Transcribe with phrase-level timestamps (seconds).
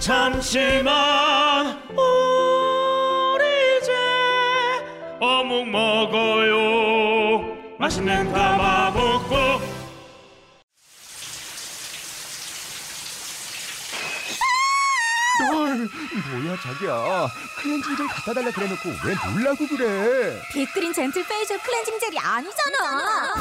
[0.00, 1.78] 잠시만.
[1.90, 3.44] 우리
[3.78, 3.92] 이제
[5.20, 7.56] 어묵 먹어요.
[7.78, 9.70] 맛있는 가마복고.
[16.30, 17.28] 뭐야 자기야.
[17.58, 20.40] 클렌징 젤 갖다 달라 그래놓고 왜 놀라고 그래?
[20.52, 23.34] 빅그린 젠틀 페이셜 클렌징 젤이 아니잖아.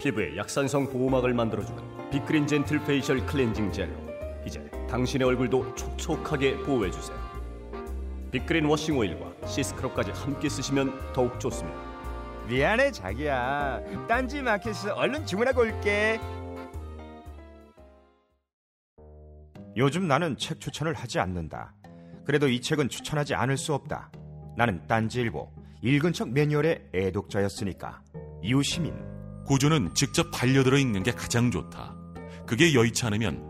[0.00, 4.09] 피부에 약산성 보호막을 만들어주는 빅그린 젠틀 페이셜 클렌징 젤로
[4.90, 7.16] 당신의 얼굴도 촉촉하게 보호해주세요.
[8.32, 11.78] 빅그린 워싱 오일과 시스크럽까지 함께 쓰시면 더욱 좋습니다.
[12.48, 13.80] 미안해 자기야.
[14.08, 16.20] 딴지 마켓에서 얼른 주문하고 올게.
[19.76, 21.74] 요즘 나는 책 추천을 하지 않는다.
[22.24, 24.10] 그래도 이 책은 추천하지 않을 수 없다.
[24.56, 25.48] 나는 딴지일보
[25.82, 28.02] 읽은 척 매뉴얼의 애독자였으니까.
[28.42, 28.94] 이웃 시민.
[29.46, 31.94] 고전은 직접 반려들어 읽는 게 가장 좋다.
[32.46, 33.49] 그게 여의치 않으면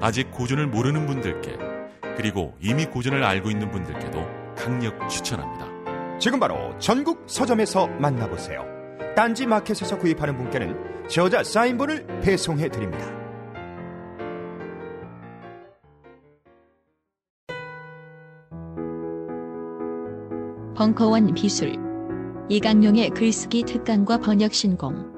[0.00, 1.56] 아직 고전을 모르는 분들께
[2.16, 6.18] 그리고 이미 고전을 알고 있는 분들께도 강력 추천합니다.
[6.18, 8.64] 지금 바로 전국 서점에서 만나보세요.
[9.16, 13.24] 딴지 마켓에서 구입하는 분께는 저자 사인본을 배송해 드립니다.
[20.76, 21.76] 벙커원 비술
[22.48, 25.12] 이강용의 글쓰기 특강과 번역 신공.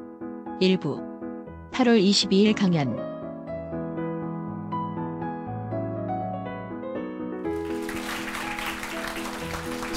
[0.60, 1.00] 일부
[1.72, 3.15] 8월 22일 강연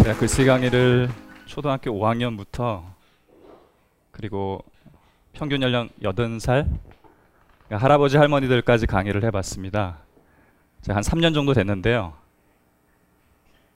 [0.09, 1.07] 제가 글쓰기 강의를
[1.45, 2.81] 초등학교 5학년부터
[4.09, 4.63] 그리고
[5.33, 6.67] 평균 연령 80살
[7.67, 9.99] 그러니까 할아버지 할머니들까지 강의를 해봤습니다.
[10.81, 12.13] 제가 한 3년 정도 됐는데요.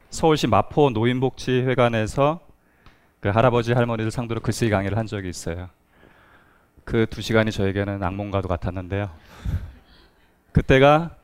[0.09, 2.39] 서울시 마포 노인복지회관에서
[3.19, 5.69] 그 할아버지 할머니들 상대로 글쓰기 강의를 한 적이 있어요.
[6.83, 9.11] 그 두 시간이 저에게는 악몽과도 같았는데요.
[10.51, 11.15] 그때가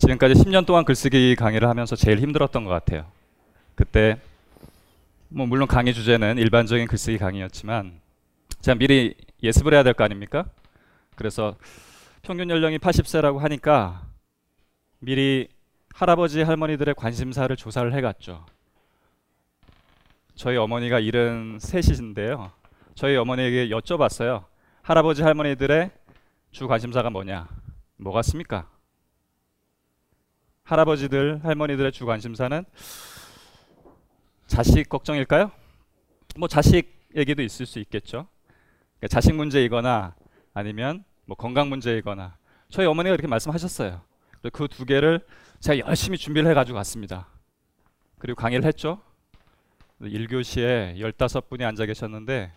[0.00, 3.06] 지금까지 10년 동안 글쓰기 강의를 하면서 제일 힘들었던 것 같아요.
[3.76, 4.18] 그때
[5.34, 8.00] 뭐 물론 강의 주제는 일반적인 글쓰기 강의였지만
[8.60, 10.44] 제가 미리 예습을 해야 될 거 아닙니까?
[11.16, 11.56] 그래서
[12.22, 14.06] 평균 연령이 80세라고 하니까
[14.98, 15.48] 미리
[15.94, 18.44] 할아버지 할머니들의 관심사를 조사를 해갔죠.
[20.34, 22.50] 저희 어머니가 73이신데요.
[22.94, 24.44] 저희 어머니에게 여쭤봤어요.
[24.82, 25.90] 할아버지 할머니들의
[26.50, 27.48] 주 관심사가 뭐냐?
[27.96, 28.68] 뭐 같습니까?
[30.64, 32.64] 할아버지들 할머니들의 주 관심사는
[34.52, 35.50] 자식 걱정일까요?
[36.36, 38.28] 뭐 자식 얘기도 있을 수 있겠죠.
[38.98, 40.14] 그러니까 자식 문제이거나
[40.52, 42.36] 아니면 뭐 건강 문제이거나
[42.68, 44.02] 저희 어머니가 그렇게 말씀하셨어요.
[44.52, 45.26] 그 두 개를
[45.60, 47.28] 제가 열심히 준비를 해가지고 갔습니다.
[48.18, 49.00] 그리고 강의를 했죠.
[50.02, 52.52] 1교시에 15분이 앉아 계셨는데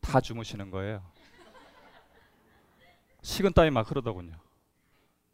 [0.00, 1.04] 다 주무시는 거예요.
[3.22, 4.34] 식은땀이 막 흐르더군요.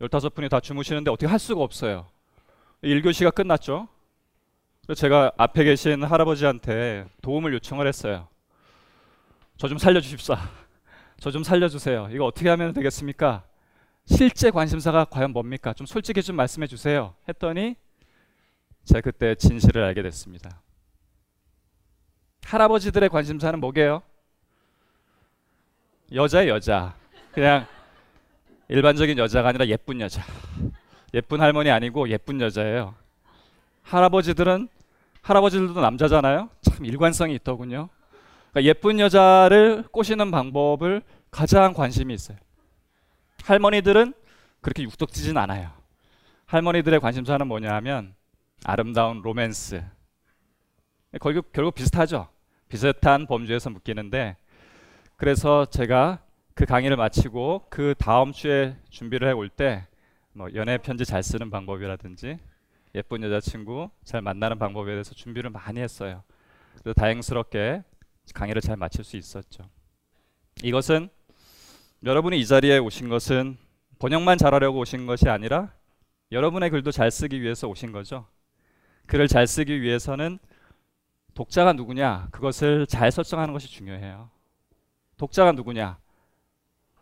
[0.01, 2.09] 15분이 다 주무시는데 어떻게 할 수가 없어요.
[2.85, 3.89] 1교시가 끝났죠.
[4.87, 8.29] 그래서 제가 앞에 계신 할아버지한테 도움을 요청을 했어요.
[9.57, 10.37] 저 좀 살려주십사.
[11.19, 12.09] 저 좀 살려주세요.
[12.13, 13.45] 이거 어떻게 하면 되겠습니까?
[14.05, 15.73] 실제 관심사가 과연 뭡니까?
[15.73, 17.15] 좀 솔직히 좀 말씀해 주세요.
[17.29, 17.75] 했더니
[18.85, 20.63] 제가 그때 진실을 알게 됐습니다.
[22.45, 24.03] 할아버지들의 관심사는 뭐게요?
[26.13, 26.95] 여자의 여자.
[27.33, 27.67] 그냥
[28.69, 30.23] 일반적인 여자가 아니라 예쁜 여자.
[31.15, 32.95] 예쁜 할머니 아니고 예쁜 여자예요.
[33.83, 34.69] 할아버지들은
[35.27, 36.49] 할아버지들도 남자잖아요.
[36.63, 37.89] 참 일관성이 있더군요.
[38.53, 41.03] 그러니까 예쁜 여자를 꼬시는 방법을
[41.33, 42.39] 가장 관심이 있어요.
[43.45, 44.15] 할머니들은
[44.61, 45.71] 그렇게 육덕지진 않아요.
[46.47, 48.15] 할머니들의 관심사는 뭐냐 하면
[48.65, 49.83] 아름다운 로맨스.
[51.21, 52.29] 결국, 결국 비슷하죠.
[52.69, 54.37] 비슷한 범주에서 묶이는데
[55.17, 56.21] 그래서 제가
[56.55, 59.87] 그 강의를 마치고 그 다음 주에 준비를 해 올 때
[60.33, 62.39] 뭐 연애 편지 잘 쓰는 방법이라든지
[62.97, 66.23] 예쁜 여자친구 잘 만나는 방법에 대해서 준비를 많이 했어요.
[66.81, 67.85] 그래서 다행스럽게
[68.35, 69.65] 강의를 잘 마칠 수 있었죠.
[70.63, 71.11] 이것은
[72.05, 73.59] 여러분이 이 자리에 오신 것은
[73.99, 75.75] 번역만 잘하려고 오신 것이 아니라
[76.33, 78.27] 여러분의 글도 잘 쓰기 위해서 오신 거죠.
[79.07, 80.39] 글을 잘 쓰기 위해서는
[81.35, 84.31] 독자가 누구냐 그것을 잘 설정하는 것이 중요해요.
[85.19, 85.99] 독자가 누구냐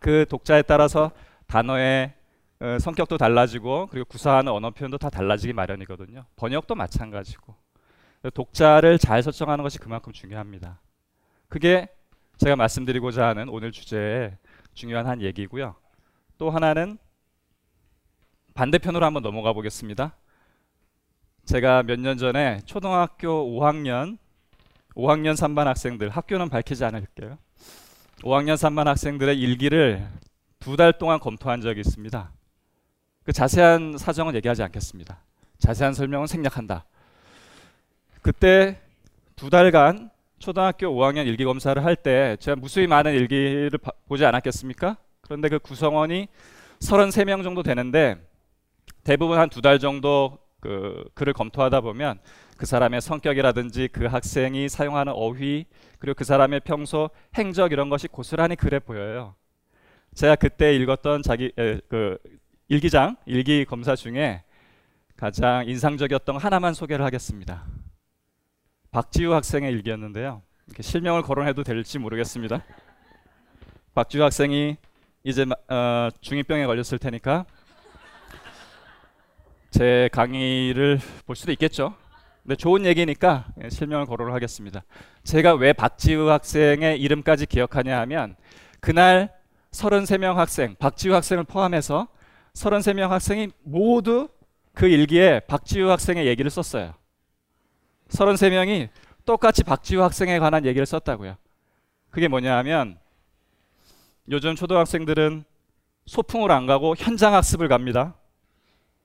[0.00, 1.12] 그 독자에 따라서
[1.46, 2.14] 단어의
[2.60, 6.24] 어, 성격도 달라지고 그리고 구사하는 언어 표현도 다 달라지기 마련이거든요.
[6.36, 7.54] 번역도 마찬가지고
[8.32, 10.80] 독자를 잘 설정하는 것이 그만큼 중요합니다.
[11.48, 11.88] 그게
[12.38, 14.36] 제가 말씀드리고자 하는 오늘 주제의
[14.72, 15.74] 중요한 한 얘기고요.
[16.38, 16.98] 또 하나는
[18.54, 20.16] 반대편으로 한번 넘어가 보겠습니다.
[21.44, 23.28] 제가 몇 년 전에 초등학교
[23.60, 24.16] 5학년
[24.94, 27.36] 5학년 3반 학생들 학교는 밝히지 않을게요.
[28.22, 30.08] 5학년 3반 학생들의 일기를
[30.60, 32.32] 두 달 동안 검토한 적이 있습니다.
[33.24, 35.18] 그 자세한 사정은 얘기하지 않겠습니다.
[35.58, 36.84] 자세한 설명은 생략한다.
[38.22, 38.80] 그때
[39.36, 44.96] 두 달간 초등학교 5학년 일기 검사를 할 때 제가 무수히 많은 일기를 바, 보지 않았겠습니까?
[45.22, 46.28] 그런데 그 구성원이
[46.80, 48.16] 33명 정도 되는데
[49.04, 52.18] 대부분 한 두 달 정도 그 글을 검토하다 보면
[52.56, 55.66] 그 사람의 성격이라든지 그 학생이 사용하는 어휘
[55.98, 59.34] 그리고 그 사람의 평소 행적 이런 것이 고스란히 그래 보여요.
[60.14, 62.18] 제가 그때 읽었던 자기 에, 그
[62.69, 64.43] 일기장 일기 검사 중에
[65.16, 67.66] 가장 인상적이었던 하나만 소개를 하겠습니다.
[68.90, 70.43] 박지우 학생의 일기였는데요.
[70.81, 72.64] 실명을 거론해도 될지 모르겠습니다.
[73.94, 74.78] 박지우 학생이
[75.25, 77.44] 이제 어, 중이병에 걸렸을 테니까
[79.70, 81.94] 제 강의를 볼 수도 있겠죠.
[82.43, 84.84] 근데 좋은 얘기니까 실명을 거론을 하겠습니다.
[85.22, 88.37] 제가 왜 박지우 학생의 이름까지 기억하냐 하면
[88.81, 89.34] 그날
[89.72, 92.08] 33명 학생, 박지우 학생을 포함해서
[92.54, 94.28] 33명 학생이 모두
[94.72, 96.94] 그 일기에 박지우 학생의 얘기를 썼어요.
[98.08, 98.88] 33명이
[99.24, 101.36] 똑같이 박지우 학생에 관한 얘기를 썼다고요.
[102.10, 102.98] 그게 뭐냐 하면
[104.30, 105.44] 요즘 초등학생들은
[106.06, 108.14] 소풍을 안 가고 현장 학습을 갑니다.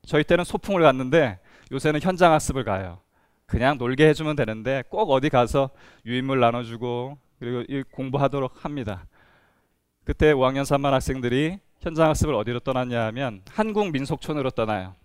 [0.06, 1.40] 저희 때는 소풍을 갔는데
[1.72, 3.00] 요새는 현장 학습을 가요.
[3.45, 5.72] 그냥 놀게 해주면 되는데 꼭 어디 가서
[6.06, 9.07] 유인물 나눠주고 그리고 공부하도록 합니다.
[10.04, 14.96] 그때 5학년 3반 학생들이 현장 학습을 어디로 떠났냐 하면 한국 민속촌으로 떠나요.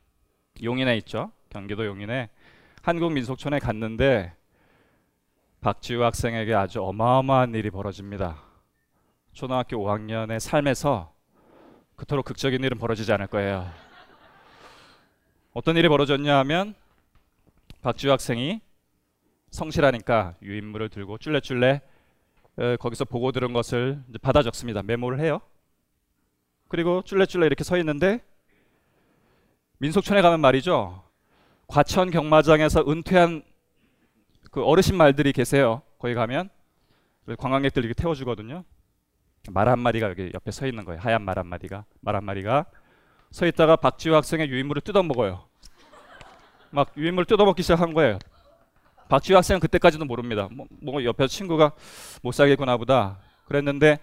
[0.62, 1.30] 용인에 있죠.
[1.48, 2.30] 경기도 용인에
[2.82, 4.34] 한국 민속촌에 갔는데
[5.60, 8.42] 박지우 학생에게 아주 어마어마한 일이 벌어집니다.
[9.32, 11.14] 초등학교 5학년의 삶에서
[11.94, 13.70] 그토록 극적인 일은 벌어지지 않을 거예요.
[15.52, 16.74] 어떤 일이 벌어졌냐 하면
[17.82, 18.60] 박지우 학생이
[19.50, 21.82] 성실하니까 유인물을 들고 쫄래쫄래
[22.80, 24.82] 거기서 보고 들은 것을 받아 적습니다.
[24.82, 25.40] 메모를 해요.
[26.74, 28.18] 그리고 쫄래쫄래 이렇게 서 있는데
[29.78, 31.04] 민속촌에 가면 말이죠.
[31.68, 33.44] 과천 경마장에서 은퇴한
[34.50, 35.82] 그 어르신 말들이 계세요.
[36.00, 36.48] 거기 가면
[37.38, 38.64] 관광객들 이렇게 태워주거든요.
[39.50, 41.00] 말 한 마리가 여기 옆에 서 있는 거예요.
[41.00, 42.66] 하얀 말 한 마리가 말 한 마리가
[43.30, 45.44] 서 있다가 박지우 학생의 유인물을 뜯어 먹어요.
[46.70, 48.18] 막 유인물 뜯어 먹기 시작한 거예요.
[49.08, 50.48] 박지우 학생은 그때까지도 모릅니다.
[50.50, 51.70] 뭐, 뭐 옆에 친구가
[52.22, 54.00] 못 살겠구나 보다 그랬는데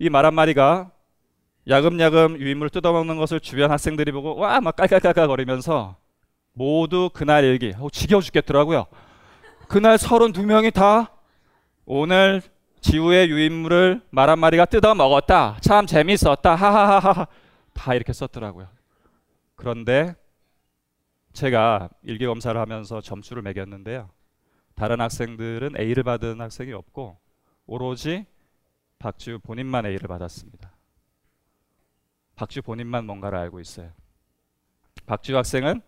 [0.00, 0.90] 이 말 한 마리가
[1.68, 5.96] 야금야금 유인물을 뜯어먹는 것을 주변 학생들이 보고 와 막 깔깔깔깔 거리면서
[6.52, 8.86] 모두 그날 일기 어, 지겨워 죽겠더라고요.
[9.68, 11.12] 그날 32명이 다
[11.84, 12.42] 오늘
[12.80, 15.58] 지우의 유인물을 말 한 마리가 뜯어 먹었다.
[15.60, 16.54] 참 재밌었다.
[16.54, 17.26] 하하하하.
[17.74, 18.68] 다 이렇게 썼더라고요.
[19.56, 20.14] 그런데
[21.32, 24.08] 제가 일기 검사를 하면서 점수를 매겼는데요.
[24.74, 27.18] 다른 학생들은 A를 받은 학생이 없고
[27.66, 28.24] 오로지
[28.98, 30.67] 박지우 본인만 A를 받았습니다.
[32.38, 33.90] 박지우 본인만 뭔가를 알고 있어요.
[35.06, 35.82] 박지우 학생은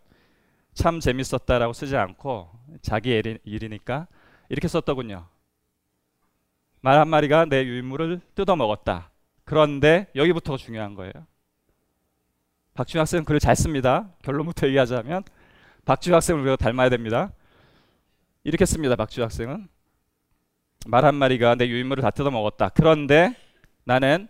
[0.74, 2.50] 참 재밌었다라고 쓰지 않고
[2.82, 4.08] 자기 일이니까
[4.48, 5.26] 이렇게 썼더군요.
[6.80, 9.10] 말 한 마리가 내 유인물을 뜯어 먹었다.
[9.44, 11.12] 그런데 여기부터가 중요한 거예요.
[12.74, 14.10] 박지훈 학생은 글을 잘 씁니다.
[14.22, 15.22] 결론부터 얘기하자면
[15.84, 17.32] 박지훈 학생을 우리가 닮아야 됩니다.
[18.44, 18.96] 이렇게 씁니다.
[18.96, 19.68] 박지훈 학생은
[20.86, 22.70] 말 한 마리가 내 유인물을 다 뜯어 먹었다.
[22.70, 23.36] 그런데
[23.84, 24.28] 나는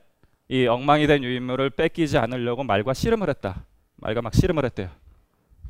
[0.51, 3.67] 이 엉망이 된 유인물을 뺏기지 않으려고 말과 씨름을 했다.
[4.03, 4.91] 아이가 막 씨름을 했대요.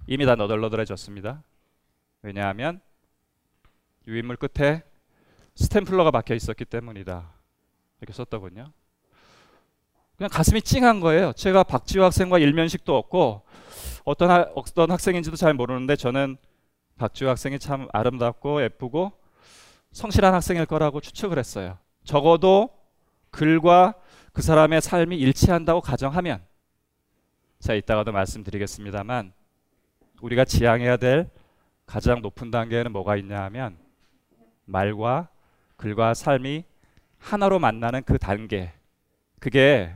[0.06, 1.42] 이미 다 너덜너덜해졌습니다.
[2.22, 2.80] 왜냐하면
[4.08, 4.82] 유인물 끝에
[5.54, 7.30] 스탬플러가 박혀 있었기 때문이다.
[8.00, 8.72] 이렇게 썼더군요.
[10.16, 11.34] 그냥 가슴이 찡한 거예요.
[11.34, 13.42] 제가 박지호 학생과 일면식도 없고
[14.04, 16.38] 어떤 하, 어떤 학생인지도 잘 모르는데 저는
[16.96, 19.12] 박지호 학생이 참 아름답고 예쁘고
[19.92, 21.76] 성실한 학생일 거라고 추측을 했어요.
[22.02, 22.70] 적어도
[23.30, 23.99] 글과
[24.32, 26.42] 그 사람의 삶이 일치한다고 가정하면
[27.58, 29.32] 자 이따가도 말씀드리겠습니다만
[30.22, 31.30] 우리가 지향해야 될
[31.86, 33.76] 가장 높은 단계에는 뭐가 있냐 하면
[34.64, 35.28] 말과
[35.76, 36.64] 글과 삶이
[37.18, 38.72] 하나로 만나는 그 단계
[39.40, 39.94] 그게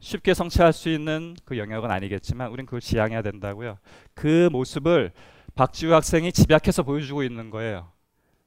[0.00, 3.78] 쉽게 성취할 수 있는 그 영역은 아니겠지만 우린 그걸 지향해야 된다고요.
[4.12, 5.12] 그 모습을
[5.54, 7.90] 박지우 학생이 집약해서 보여주고 있는 거예요.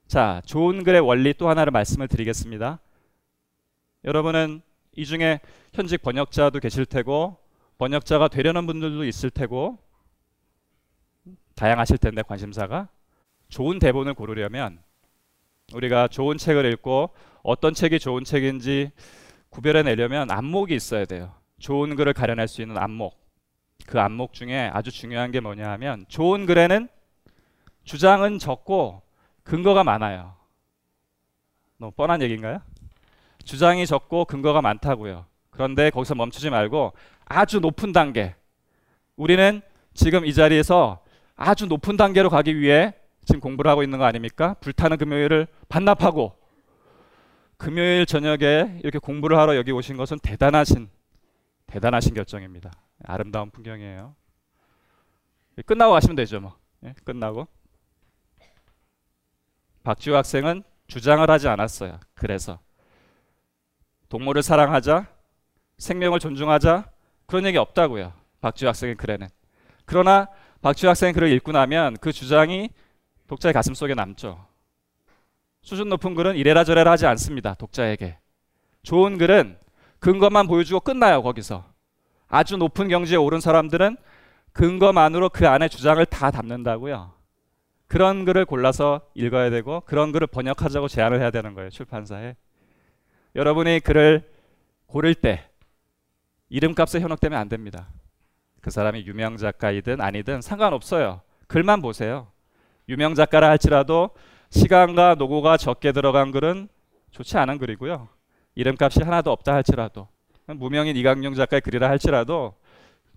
[0.07, 2.79] 자, 좋은 글의 원리 또 하나를 말씀을 드리겠습니다.
[4.05, 4.61] 여러분은
[4.97, 5.39] 이 중에
[5.73, 7.37] 현직 번역자도 계실 테고
[7.77, 9.77] 번역자가 되려는 분들도 있을 테고
[11.55, 12.89] 다양하실 텐데 관심사가
[13.47, 14.81] 좋은 대본을 고르려면
[15.71, 17.11] 우리가 좋은 책을 읽고
[17.43, 18.91] 어떤 책이 좋은 책인지
[19.49, 21.35] 구별해 내려면 안목이 있어야 돼요.
[21.59, 23.19] 좋은 글을 가려낼 수 있는 안목.
[23.85, 26.89] 그 안목 중에 아주 중요한 게 뭐냐 하면 좋은 글에는
[27.83, 29.03] 주장은 적고
[29.43, 30.35] 근거가 많아요.
[31.77, 32.61] 너무 뻔한 얘기인가요?
[33.47, 35.25] 주장이 적고 근거가 많다고요.
[35.49, 36.93] 그런데 거기서 멈추지 말고
[37.25, 38.35] 아주 높은 단계.
[39.15, 39.61] 우리는
[39.93, 40.99] 지금 이 자리에서
[41.35, 42.93] 아주 높은 단계로 가기 위해
[43.25, 44.55] 지금 공부를 하고 있는 거 아닙니까?
[44.59, 46.37] 불타는 금요일을 반납하고
[47.57, 50.89] 금요일 저녁에 이렇게 공부를 하러 여기 오신 것은 대단하신
[51.65, 52.71] 대단하신 결정입니다.
[53.03, 54.15] 아름다운 풍경이에요.
[55.65, 56.55] 끝나고 가시면 되죠, 뭐.
[56.85, 57.47] 예, 끝나고.
[59.83, 61.99] 박지우 학생은 주장을 하지 않았어요.
[62.13, 62.59] 그래서
[64.09, 65.07] 동물을 사랑하자,
[65.77, 66.89] 생명을 존중하자
[67.25, 68.13] 그런 얘기 없다고요.
[68.41, 69.27] 박지우 학생의 글에는.
[69.85, 70.27] 그러나
[70.61, 72.69] 박지우 학생의 글을 읽고 나면 그 주장이
[73.27, 74.45] 독자의 가슴 속에 남죠.
[75.61, 77.53] 수준 높은 글은 이래라 저래라 하지 않습니다.
[77.55, 78.17] 독자에게.
[78.83, 79.57] 좋은 글은
[79.99, 81.21] 근거만 보여주고 끝나요.
[81.21, 81.65] 거기서.
[82.29, 83.97] 아주 높은 경지에 오른 사람들은
[84.53, 87.13] 근거만으로 그 안에 주장을 다 담는다고요.
[87.87, 91.69] 그런 글을 골라서 읽어야 되고 그런 글을 번역하자고 제안을 해야 되는 거예요.
[91.69, 92.35] 출판사에.
[93.35, 94.29] 여러분이 글을
[94.87, 95.47] 고를 때
[96.49, 97.89] 이름값에 현혹되면 안 됩니다.
[98.61, 101.21] 그 사람이 유명 작가이든 아니든 상관없어요.
[101.47, 102.27] 글만 보세요.
[102.89, 104.11] 유명 작가라 할지라도
[104.49, 106.69] 시간과 노고가 적게 들어간 글은
[107.11, 108.07] 좋지 않은 글이고요.
[108.55, 110.07] 이름값이 하나도 없다 할지라도
[110.47, 112.55] 무명인 이강용 작가의 글이라 할지라도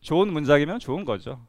[0.00, 1.40] 좋은 문장이면 좋은 거죠.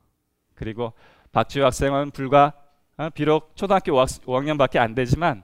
[0.53, 0.93] 그리고
[1.31, 2.53] 박지우 학생은 불과
[2.97, 5.43] 어, 비록 초등학교 5학년밖에 안 되지만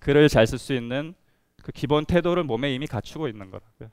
[0.00, 1.14] 글을 잘 쓸 수 있는
[1.62, 3.90] 그 기본 태도를 몸에 이미 갖추고 있는 거라고요.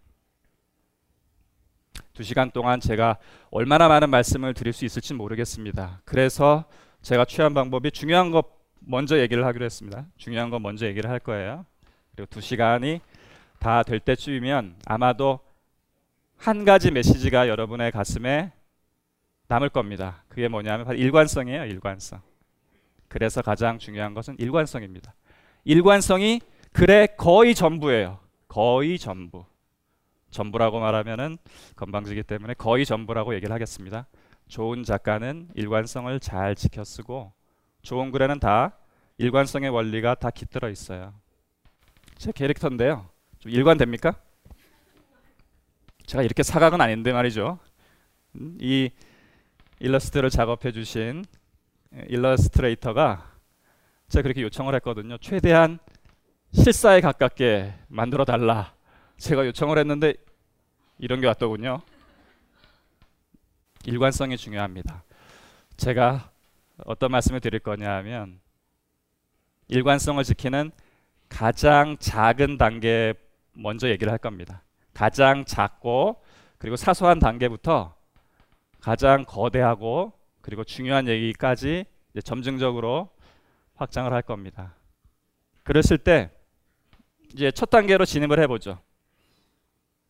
[2.13, 3.17] 두 시간 동안 제가
[3.51, 6.01] 얼마나 많은 말씀을 드릴 수 있을지 모르겠습니다.
[6.05, 6.65] 그래서
[7.01, 10.05] 제가 취한 방법이 중요한 것 먼저 얘기를 하기로 했습니다.
[10.17, 11.65] 중요한 건 먼저 얘기를 할 거예요.
[12.15, 13.01] 그리고 두 시간이
[13.59, 15.39] 다 될 때쯤이면 아마도
[16.37, 18.51] 한 가지 메시지가 여러분의 가슴에
[19.47, 20.23] 남을 겁니다.
[20.29, 21.65] 그게 뭐냐면 바로 일관성이에요.
[21.65, 22.21] 일관성.
[23.07, 25.13] 그래서 가장 중요한 것은 일관성입니다.
[25.65, 26.39] 일관성이
[26.71, 28.19] 글의 거의 전부예요.
[28.47, 29.45] 거의 전부.
[30.31, 31.37] 전부라고 말하면은
[31.75, 34.07] 건방지기 때문에 거의 전부라고 얘기를 하겠습니다.
[34.47, 37.33] 좋은 작가는 일관성을 잘 지켜 쓰고
[37.81, 38.77] 좋은 글에는 다
[39.17, 41.13] 일관성의 원리가 다 깃들어 있어요.
[42.17, 43.09] 제 캐릭터인데요.
[43.39, 44.13] 좀 일관됩니까?
[46.05, 47.59] 제가 이렇게 사각은 아닌데 말이죠.
[48.35, 48.89] 음, 이
[49.79, 51.23] 일러스트를 작업해 주신
[52.07, 53.31] 일러스트레이터가
[54.09, 55.17] 제가 그렇게 요청을 했거든요.
[55.19, 55.79] 최대한
[56.51, 58.73] 실사에 가깝게 만들어 달라.
[59.17, 60.15] 제가 요청을 했는데
[60.97, 61.81] 이런 게 왔더군요.
[63.85, 65.03] 일관성이 중요합니다.
[65.77, 66.31] 제가
[66.85, 68.39] 어떤 말씀을 드릴 거냐 하면
[69.67, 70.71] 일관성을 지키는
[71.29, 73.13] 가장 작은 단계
[73.53, 74.63] 먼저 얘기를 할 겁니다.
[74.95, 76.23] 가장 작고
[76.57, 77.95] 그리고 사소한 단계부터
[78.81, 81.85] 가장 거대하고 그리고 중요한 얘기까지
[82.23, 83.11] 점증적으로
[83.75, 84.73] 확장을 할 겁니다.
[85.63, 86.31] 그랬을 때
[87.33, 88.79] 이제 첫 단계로 진입을 해보죠.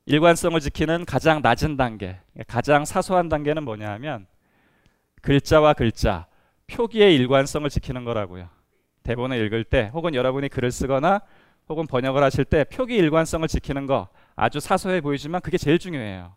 [0.05, 4.25] 일관성을 지키는 가장 낮은 단계, 가장 사소한 단계는 뭐냐 하면
[5.21, 6.25] 글자와 글자,
[6.67, 8.49] 표기의 일관성을 지키는 거라고요.
[9.03, 11.21] 대본을 읽을 때 혹은 여러분이 글을 쓰거나
[11.67, 16.35] 혹은 번역을 하실 때 표기 일관성을 지키는 거 아주 사소해 보이지만 그게 제일 중요해요.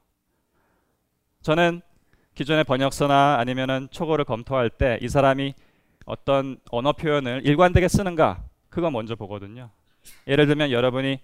[1.43, 1.81] 저는
[2.35, 5.55] 기존의 번역서나 아니면은 초고를 검토할 때 이 사람이
[6.07, 9.71] 어떤 언어 표현을 일관되게 쓰는가 그거 먼저 보거든요.
[10.27, 11.21] 예를 들면 여러분이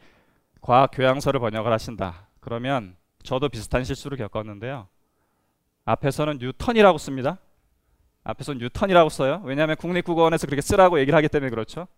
[0.61, 2.29] 과학 교양서를 번역을 하신다.
[2.41, 4.89] 그러면 저도 비슷한 실수를 겪었는데요.
[5.85, 7.39] 앞에서는 뉴턴이라고 씁니다.
[8.25, 9.41] 앞에서 뉴턴이라고 써요.
[9.45, 11.89] 왜냐하면 국립국어원에서 그렇게 쓰라고 얘기를 하기 때문에 그렇죠.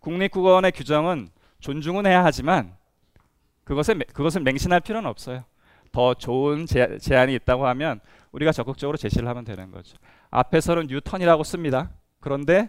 [0.00, 2.76] 국립국어원의 규정은 존중은 해야 하지만
[3.64, 5.44] 그것에 그것을 맹신할 필요는 없어요.
[5.92, 8.00] 더 좋은 제, 제안이 있다고 하면
[8.32, 9.96] 우리가 적극적으로 제시를 하면 되는 거죠.
[10.30, 11.90] 앞에서는 뉴턴이라고 씁니다.
[12.20, 12.68] 그런데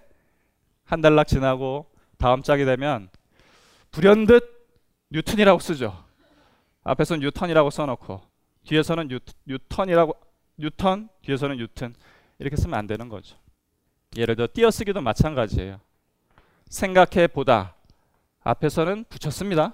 [0.83, 3.09] 한 단락 지나고 다음 짝이 되면
[3.91, 4.67] 불현듯
[5.11, 6.03] 뉴턴이라고 쓰죠.
[6.83, 8.21] 앞에서는 뉴턴이라고 써놓고
[8.65, 10.15] 뒤에서는 뉴, 뉴턴이라고
[10.57, 11.95] 뉴턴 뒤에서는 뉴턴
[12.39, 13.37] 이렇게 쓰면 안 되는 거죠.
[14.15, 15.79] 예를 들어 띄어쓰기도 마찬가지예요.
[16.69, 17.75] 생각해 보다
[18.43, 19.73] 앞에서는 붙였습니다.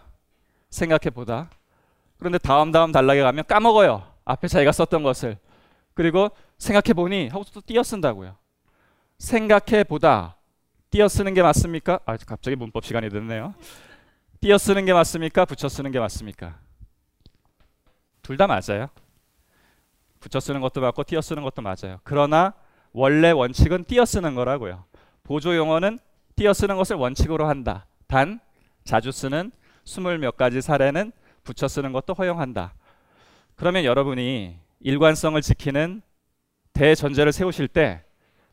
[0.69, 1.50] 생각해 보다.
[2.17, 4.07] 그런데 다음 다음 단락에 가면 까먹어요.
[4.25, 5.38] 앞에 자기가 썼던 것을.
[5.93, 8.36] 그리고 생각해 보니 하고 또 띄어 쓴다고요.
[9.17, 10.38] 생각해 보다
[10.91, 12.00] 띄어 쓰는 게 맞습니까?
[12.05, 13.53] 아 갑자기 문법 시간이 됐네요.
[14.41, 15.45] 띄어 쓰는 게 맞습니까?
[15.45, 16.60] 붙여 쓰는 게 맞습니까?
[18.21, 18.89] 둘 다 맞아요.
[20.19, 22.00] 붙여 쓰는 것도 맞고 띄어 쓰는 것도 맞아요.
[22.03, 22.53] 그러나
[22.91, 24.83] 원래 원칙은 띄어 쓰는 거라고요.
[25.24, 25.98] 보조 용어는
[26.36, 27.88] 띄어 쓰는 것을 원칙으로 한다.
[28.07, 28.39] 단
[28.83, 29.51] 자주 쓰는
[29.86, 31.12] 스물 몇 가지 사례는
[31.43, 32.74] 붙여 쓰는 것도 허용한다.
[33.55, 36.01] 그러면 여러분이 일관성을 지키는
[36.74, 38.03] 대전제를 세우실 때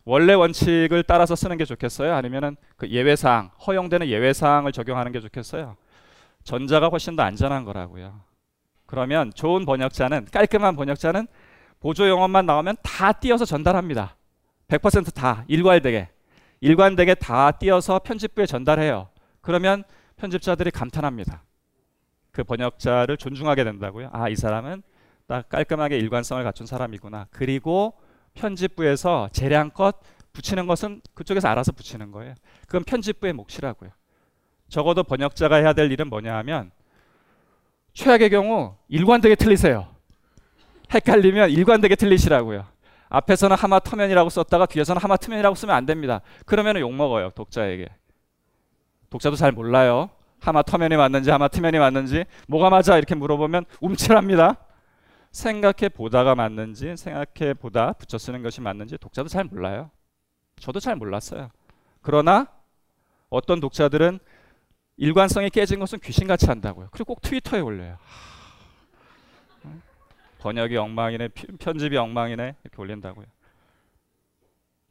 [0.09, 2.15] 원래 원칙을 따라서 쓰는 게 좋겠어요?
[2.15, 5.77] 아니면은 그 예외사항, 허용되는 예외사항을 적용하는 게 좋겠어요?
[6.45, 8.19] 전자가 훨씬 더 안전한 거라고요.
[8.87, 11.27] 그러면 좋은 번역자는 깔끔한 번역자는
[11.81, 14.17] 보조 용어만 나오면 다 띄어서 전달합니다.
[14.69, 16.09] 100%다 일괄되게
[16.63, 19.11] 일관되게 다 띄어서 편집부에 전달해요.
[19.43, 19.85] 그러면
[20.17, 21.43] 편집자들이 감탄합니다.
[22.33, 24.09] 그 번역자를 존중하게 된다고요.
[24.13, 24.83] 아, 이 사람은
[25.27, 27.27] 딱 깔끔하게 일관성을 갖춘 사람이구나.
[27.31, 27.93] 그리고
[28.39, 29.97] 편집부에서 재량껏
[30.33, 32.35] 붙이는 것은 그쪽에서 알아서 붙이는 거예요.
[32.67, 33.91] 그건 편집부의 몫이라고요.
[34.69, 36.71] 적어도 번역자가 해야 될 일은 뭐냐 하면
[37.95, 39.89] 최악의 경우 일관되게 틀리세요.
[40.95, 42.65] 헷갈리면 일관되게 틀리시라고요.
[43.09, 46.21] 앞에서는 하마터면이라고 썼다가 뒤에서는 하마터면이라고 쓰면 안 됩니다.
[46.47, 47.89] 그러면 욕 먹어요 독자에게.
[49.11, 50.11] 독자도 잘 몰라요.
[50.41, 54.57] 하마터면이 맞는지 하마트면이 맞는지 뭐가 맞아 이렇게 물어보면 움찔합니다.
[55.31, 59.91] 생각해 보다가 맞는지 생각해 보다 붙여 쓰는 것이 맞는지 독자도 잘 몰라요.
[60.61, 61.51] 저도 잘 몰랐어요.
[62.01, 62.49] 그러나
[63.29, 64.19] 어떤 독자들은
[64.97, 66.89] 일관성이 깨진 것은 귀신같이 한다고요.
[66.91, 67.99] 그리고 꼭 트위터에 올려요.
[70.39, 73.27] 번역이 엉망이네, 편집이 엉망이네 이렇게 올린다고요.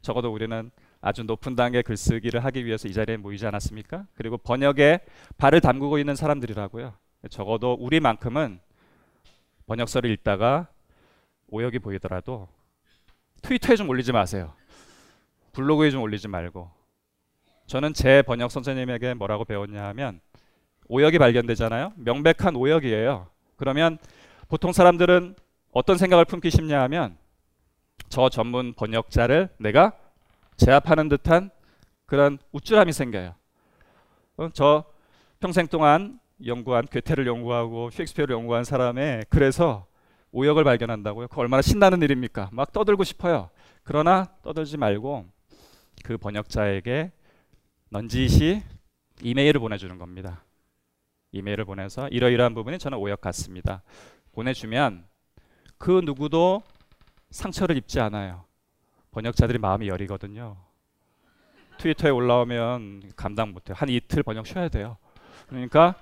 [0.02, 0.72] 적어도 우리는
[1.02, 4.08] 아주 높은 단계 글쓰기를 하기 위해서 이 자리에 모이지 않았습니까?
[4.16, 5.00] 그리고 번역에
[5.38, 6.94] 발을 담그고 있는 사람들이라고요.
[7.30, 8.60] 적어도 우리만큼은
[9.68, 10.68] 번역서를 읽다가
[11.50, 12.48] 오역이 보이더라도
[13.42, 14.54] 트위터에 좀 올리지 마세요.
[15.54, 16.72] 블로그에 좀 올리지 말고.
[17.68, 20.22] 저는 제 번역 선생님에게 뭐라고 배웠냐 하면
[20.88, 21.94] 오역이 발견되잖아요.
[21.98, 23.28] 명백한 오역이에요.
[23.58, 23.98] 그러면
[24.48, 25.36] 보통 사람들은
[25.72, 27.18] 어떤 생각을 품기 쉽냐 하면
[28.10, 29.92] 저 전문 번역자를 내가
[30.56, 31.50] 제압하는 듯한
[32.06, 33.36] 그런 우쭐함이 생겨요.
[34.38, 34.86] 어, 저
[35.40, 39.88] 평생 동안 연구한 괴테를 연구하고 셰익스피어를 연구한 사람의 그래서
[40.32, 41.30] 오역을 발견한다고요.
[41.30, 42.50] 그 얼마나 신나는 일입니까?
[42.52, 43.50] 막 떠들고 싶어요.
[43.84, 45.26] 그러나 떠들지 말고
[46.04, 47.12] 그 번역자에게
[47.90, 48.62] 넌지시
[49.22, 50.44] 이메일을 보내주는 겁니다.
[51.32, 53.82] 이메일을 보내서 이러이러한 부분이 저는 오역 같습니다.
[54.34, 55.06] 보내주면
[55.78, 56.62] 그 누구도
[57.32, 58.46] 상처를 입지 않아요.
[59.12, 60.58] 번역자들이 마음이 여리거든요.
[61.80, 63.76] 트위터에 올라오면 감당 못해요.
[63.78, 64.98] 한 이틀 번역 쉬어야 돼요.
[65.48, 65.96] 그러니까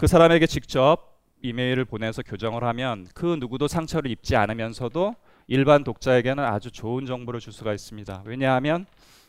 [0.00, 5.14] 그 사람에게 직접 이메일을 보내서 교정을 하면 그 누구도 상처를 입지 않으면서도
[5.46, 8.22] 일반 독자에게는 아주 좋은 정보를 줄 수가 있습니다.
[8.24, 8.86] 왜냐하면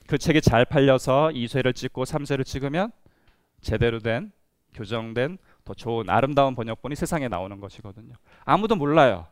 [0.08, 2.94] 그 책이 잘 팔려서 2쇄를 찍고 3쇄를 찍으면
[3.60, 4.32] 제대로 된
[4.74, 8.14] 교정된 더 좋은 아름다운 번역본이 세상에 나오는 것이거든요.
[8.46, 9.28] 아무도 몰라요.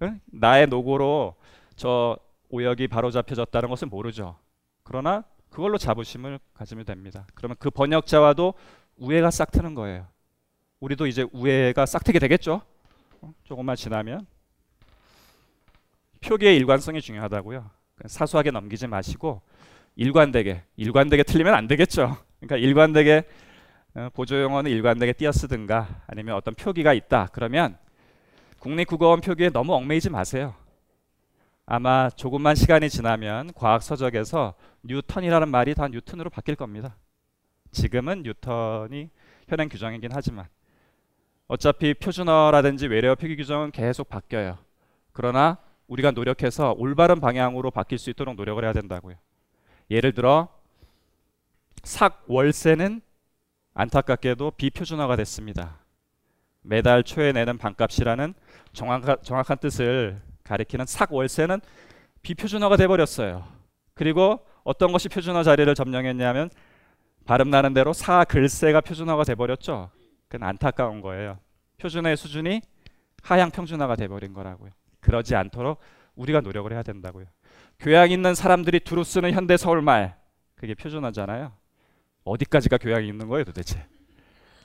[0.00, 0.18] 응?
[0.24, 1.34] 나의 노고로
[1.76, 2.16] 저
[2.48, 4.38] 오역이 바로 잡혀졌다는 것을 모르죠.
[4.84, 7.26] 그러나 그걸로 자부심을 가지면 됩니다.
[7.34, 8.54] 그러면 그 번역자와도
[8.96, 10.06] 우애가 싹 트는 거예요.
[10.80, 12.62] 우리도 이제 우애가 싹 트게 되겠죠.
[13.20, 13.34] 어?
[13.44, 14.26] 조금만 지나면
[16.20, 17.68] 표기의 일관성이 중요하다고요.
[18.06, 19.42] 사소하게 넘기지 마시고
[19.96, 22.16] 일관되게 일관되게 틀리면 안 되겠죠.
[22.38, 23.24] 그러니까 일관되게
[23.94, 27.28] 어, 보조 용어는 일관되게 띄어쓰든가 아니면 어떤 표기가 있다.
[27.32, 27.76] 그러면
[28.60, 30.54] 국립국어원 표기에 너무 얽매이지 마세요.
[31.66, 36.96] 아마 조금만 시간이 지나면 과학 서적에서 뉴턴이라는 말이 다 뉴턴으로 바뀔 겁니다.
[37.72, 39.10] 지금은 뉴턴이
[39.48, 40.46] 현행 규정이긴 하지만
[41.48, 44.58] 어차피 표준어라든지 외래어 표기 규정은 계속 바뀌어요.
[45.12, 45.56] 그러나
[45.86, 49.16] 우리가 노력해서 올바른 방향으로 바뀔 수 있도록 노력을 해야 된다고요.
[49.90, 50.48] 예를 들어
[51.82, 53.00] 삭 월세는
[53.72, 55.78] 안타깝게도 비표준화가 됐습니다.
[56.60, 58.34] 매달 초에 내는 반값이라는
[58.74, 61.60] 정확한, 정확한 뜻을 가리키는 삭 월세는
[62.20, 63.44] 비표준어가 돼버렸어요.
[63.94, 66.50] 그리고 어떤 것이 표준어 자리를 점령했냐면
[67.24, 69.90] 발음 나는 대로 사 글세가 표준어가 돼버렸죠.
[70.28, 71.38] 그건 안타까운 거예요.
[71.78, 72.60] 표준어의 수준이
[73.22, 74.70] 하향 평준화가 돼버린 거라고요.
[75.00, 75.80] 그러지 않도록
[76.14, 77.26] 우리가 노력을 해야 된다고요.
[77.78, 80.16] 교양 있는 사람들이 두루 쓰는 현대 서울말
[80.54, 81.52] 그게 표준어잖아요.
[82.24, 83.86] 어디까지가 교양이 있는 거예요, 도대체?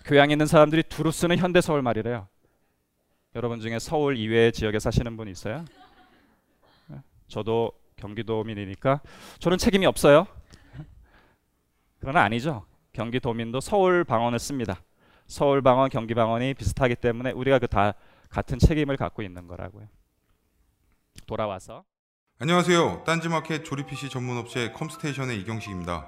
[0.06, 2.28] 교양 있는 사람들이 두루 쓰는 현대 서울말이래요.
[3.36, 5.66] 여러분 중에 서울 이외의 지역에 사시는 분 있어요?
[7.28, 9.02] 저도 경기도민이니까
[9.40, 10.28] 저는 책임이 없어요.
[12.00, 12.66] 그러나 아니죠.
[12.92, 14.82] 경기도민도 서울 방언을 씁니다.
[15.28, 17.94] 서울 방언, 경기 방언이 비슷하기 때문에 우리가 그 다
[18.34, 19.88] 같은 책임을 갖고 있는 거라고요.
[21.28, 21.84] 돌아와서
[22.40, 23.04] 안녕하세요.
[23.06, 26.08] 딴지마켓 조립 PC 전문 업체 컴스테이션의 이경식입니다.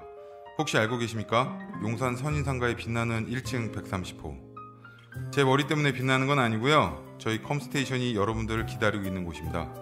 [0.58, 1.56] 혹시 알고 계십니까?
[1.82, 5.32] 용산 선인상가에 빛나는 1층 130호.
[5.32, 7.16] 제 머리 때문에 빛나는 건 아니고요.
[7.18, 9.72] 저희 컴스테이션이 여러분들을 기다리고 있는 곳입니다.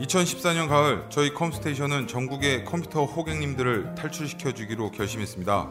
[0.00, 5.70] 2014년 가을 저희 컴스테이션은 전국의 컴퓨터 호객님들을 탈출시켜 주기로 결심했습니다.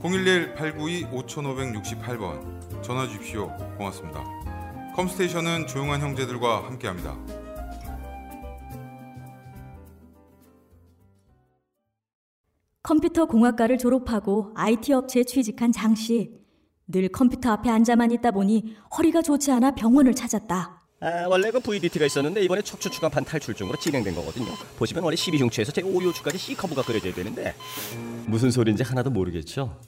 [0.00, 3.54] 011-892-5568번 전화 주십시오.
[3.76, 4.24] 고맙습니다.
[4.94, 7.18] 컴스테이션은 조용한 형제들과 함께합니다.
[12.82, 16.40] 컴퓨터 공학과를 졸업하고 IT 업체에 취직한 장 씨.
[16.86, 20.75] 늘 컴퓨터 앞에 앉아만 있다 보니 허리가 좋지 않아 병원을 찾았다.
[20.98, 24.46] 아, 원래 그 VDT가 있었는데 이번에 척추 추간판 탈출증으로 진행된 거거든요.
[24.78, 27.54] 보시면 원래 12흉추에서 제 5요추까지 C 커브가 그려져야 되는데
[28.26, 29.78] 무슨 소리인지 하나도 모르겠죠.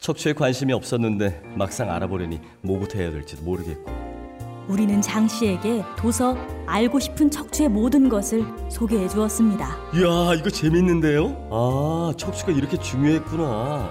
[0.00, 4.06] 척추에 관심이 없었는데 막상 알아보려니 뭐부터 해야 될지도 모르겠고.
[4.68, 9.76] 우리는 장 씨에게 도서 알고 싶은 척추의 모든 것을 소개해 주었습니다.
[9.94, 11.48] 이야, 이거 재밌는데요?
[11.52, 13.88] 아, 척추가 이렇게 중요했구나.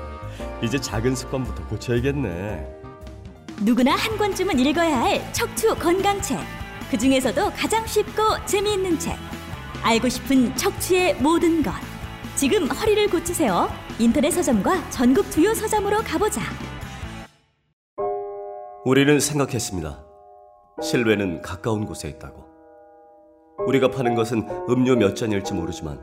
[0.61, 2.67] 이제 작은 습관부터 고쳐야겠네.
[3.61, 6.64] 누구나 한 권쯤은 읽어야 할 척추 건강책.
[6.89, 9.15] 그 중에서도 가장 쉽고 재미있는 책.
[9.83, 11.71] 알고 싶은 척추의 모든 것.
[12.35, 13.69] 지금 허리를 고치세요.
[13.97, 16.41] 인터넷 서점과 전국 주요 서점으로 가보자.
[18.83, 20.05] 우리는 생각했습니다.
[20.81, 22.45] 실외는 가까운 곳에 있다고.
[23.65, 25.99] 우리가 파는 것은 음료 몇 잔일지 모르지만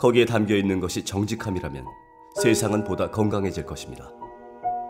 [0.00, 1.84] 거기에 담겨 있는 것이 정직함이라면
[2.42, 4.10] 세상은 보다 건강해질 것입니다.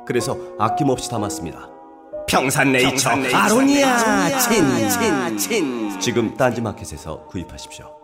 [0.07, 1.81] 그래서 아낌없이 담았습니다.
[2.28, 6.00] 평산네이처, 평산네이처 아로니아 친, 친, 친.
[6.00, 7.94] 지금 딴지마켓에서 구입하십시오.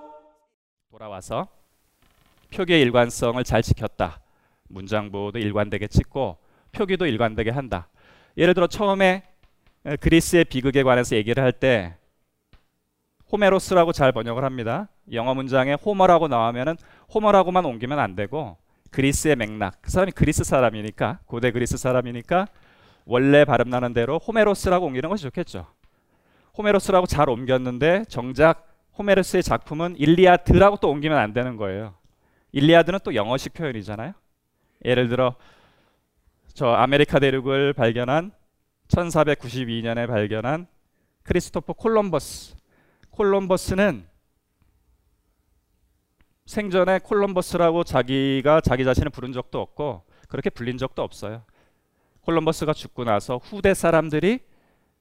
[0.90, 1.48] 돌아와서
[2.52, 4.20] 표기의 일관성을 잘 지켰다.
[4.68, 6.36] 문장부도 일관되게 찍고
[6.72, 7.88] 표기도 일관되게 한다.
[8.36, 9.24] 예를 들어 처음에
[10.00, 11.94] 그리스의 비극에 관해서 얘기를 할 때
[13.30, 14.88] 호메로스라고 잘 번역을 합니다.
[15.12, 16.76] 영어 문장에 호머라고 나오면은
[17.14, 18.56] 호머라고만 옮기면 안 되고
[18.90, 19.82] 그리스의 맥락.
[19.82, 22.46] 그 사람이 그리스 사람이니까 고대 그리스 사람이니까
[23.08, 25.66] 원래 발음 나는 대로 호메로스라고 옮기는 것이 좋겠죠.
[26.58, 28.68] 호메로스라고 잘 옮겼는데 정작
[28.98, 31.94] 호메로스의 작품은 일리아드라고 또 옮기면 안 되는 거예요.
[32.52, 34.12] 일리아드는 또 영어식 표현이잖아요.
[34.84, 35.36] 예를 들어
[36.52, 38.30] 저 아메리카 대륙을 발견한
[38.88, 40.66] 1492년에 발견한
[41.22, 42.56] 크리스토퍼 콜럼버스.
[43.08, 44.06] 콜럼버스는
[46.44, 51.44] 생전에 콜럼버스라고 자기가 자기 자신을 부른 적도 없고 그렇게 불린 적도 없어요.
[52.28, 54.40] 콜럼버스가 죽고 나서 후대 사람들이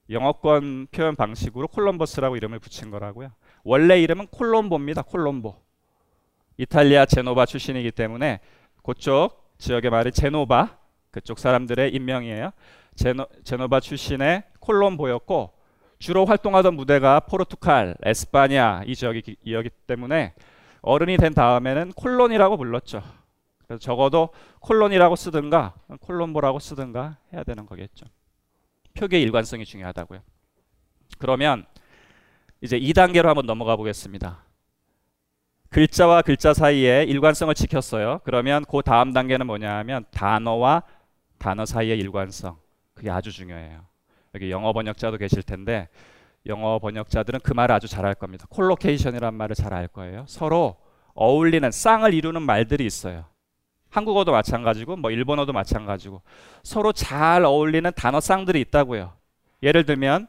[0.10, 3.32] 영어권 표현 방식으로 콜럼버스라고 이름을 붙인 거라고요.
[3.66, 5.02] 원래 이름은 콜롬보입니다.
[5.02, 5.54] 콜롬보.
[6.56, 8.40] 이탈리아 제노바 출신이기 때문에
[8.82, 10.78] 그쪽 지역의 말이 제노바
[11.12, 12.52] 그쪽 사람들의 인명이에요.
[12.96, 15.52] 제노, 제노바 출신의 콜롬보였고
[16.00, 20.34] 주로 활동하던 무대가 포르투갈, 에스파냐 이 지역이, 이었기 때문에
[20.82, 23.04] 어른이 된 다음에는 콜론이라고 불렀죠.
[23.68, 24.30] 그래서 적어도
[24.62, 28.06] 콜론이라고 쓰든가 콜롬보라고 쓰든가 해야 되는 거겠죠.
[28.94, 30.22] 표기의 일관성이 중요하다고요.
[31.20, 31.66] 그러면
[32.62, 34.44] 이제 2단계로 한번 넘어가 보겠습니다.
[35.70, 38.22] 글자와 글자 사이에 일관성을 지켰어요.
[38.24, 40.84] 그러면 그 다음 단계는 뭐냐 하면 단어와
[41.38, 42.58] 단어 사이의 일관성.
[42.94, 43.86] 그게 아주 중요해요.
[44.34, 45.90] 여기 영어 번역자도 계실 텐데
[46.46, 48.46] 영어 번역자들은 그 말을 아주 잘할 겁니다.
[48.50, 50.26] 콜로케이션이란 말을 잘 알 거예요.
[50.28, 50.78] 서로
[51.14, 53.26] 어울리는 쌍을 이루는 말들이 있어요.
[53.90, 56.22] 한국어도 마찬가지고 뭐 일본어도 마찬가지고
[56.64, 59.14] 서로 잘 어울리는 단어 쌍들이 있다고요.
[59.64, 60.28] 예를 들면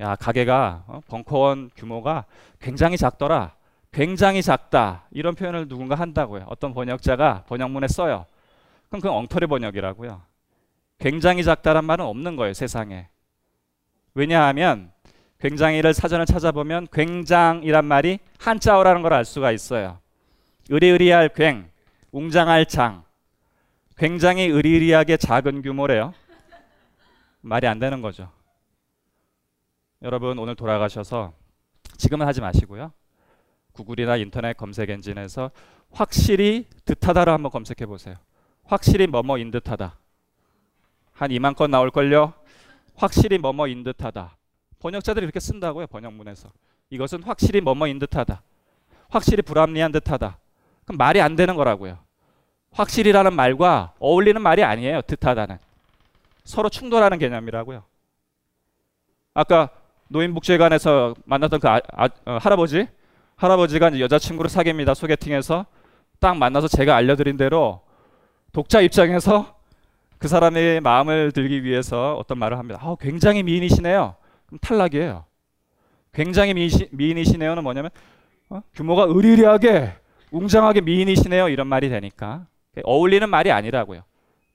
[0.00, 1.00] 야 가게가 어?
[1.08, 2.24] 벙커원 규모가
[2.60, 3.54] 굉장히 작더라.
[3.92, 6.46] 굉장히 작다 이런 표현을 누군가 한다고요.
[6.48, 8.26] 어떤 번역자가 번역문에 써요.
[8.88, 10.20] 그럼 그건 엉터리 번역이라고요.
[10.98, 13.08] 굉장히 작다란 말은 없는 거예요 세상에.
[14.14, 14.90] 왜냐하면
[15.40, 19.98] 굉장히를 사전을 찾아보면 굉장이란 말이 한자어라는 걸 알 수가 있어요.
[20.70, 21.68] 의리의리할 굉,
[22.14, 23.02] 웅장할 장.
[23.96, 26.14] 굉장히 의리의리하게 작은 규모래요.
[27.40, 28.30] 말이 안 되는 거죠.
[30.00, 31.32] 여러분 오늘 돌아가셔서
[31.96, 32.92] 지금은 하지 마시고요.
[33.72, 35.50] 구글이나 인터넷 검색 엔진에서
[35.90, 38.14] 확실히 듯하다를 한번 검색해 보세요.
[38.62, 39.98] 확실히 뭐뭐인 듯하다.
[41.14, 42.32] 한 2만 건 나올걸요.
[42.94, 44.36] 확실히 뭐뭐인 듯하다.
[44.78, 45.88] 번역자들이 이렇게 쓴다고요.
[45.88, 46.48] 번역문에서.
[46.90, 48.40] 이것은 확실히 뭐뭐인 듯하다.
[49.08, 50.38] 확실히 불합리한 듯하다.
[50.84, 52.03] 그럼 말이 안 되는 거라고요.
[52.74, 55.02] 확실히라는 말과 어울리는 말이 아니에요.
[55.02, 55.58] 듯하다는.
[56.44, 57.82] 서로 충돌하는 개념이라고요.
[59.32, 59.70] 아까
[60.08, 62.86] 노인복지관에서 만났던 그 아, 아, 어, 할아버지
[63.36, 64.94] 할아버지가 여자친구를 사귀입니다.
[64.94, 65.66] 소개팅에서
[66.20, 67.80] 딱 만나서 제가 알려드린 대로
[68.52, 69.56] 독자 입장에서
[70.18, 72.78] 그 사람의 마음을 들기 위해서 어떤 말을 합니다.
[72.82, 74.14] 아, 굉장히 미인이시네요.
[74.46, 75.24] 그럼 탈락이에요.
[76.12, 77.90] 굉장히 미인이시, 미인이시네요는 뭐냐면
[78.50, 78.62] 어?
[78.74, 79.94] 규모가 의리리하게
[80.30, 82.46] 웅장하게 미인이시네요 이런 말이 되니까
[82.82, 84.02] 어울리는 말이 아니라고요.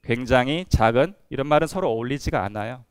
[0.02, 2.84] 굉장히 작은 이런 말은 서로 어울리지가 않아요.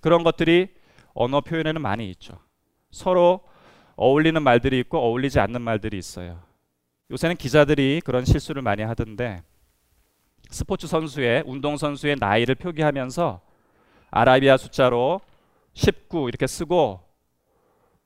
[0.00, 0.68] 그런 것들이
[1.14, 2.38] 언어 표현에는 많이 있죠.
[2.90, 3.40] 서로
[3.96, 6.42] 어울리는 말들이 있고 어울리지 않는 말들이 있어요.
[7.10, 9.42] 요새는 기자들이 그런 실수를 많이 하던데
[10.50, 13.40] 스포츠 선수의 운동 선수의 나이를 표기하면서
[14.10, 15.20] 아라비아 숫자로
[15.74, 17.00] 19 이렇게 쓰고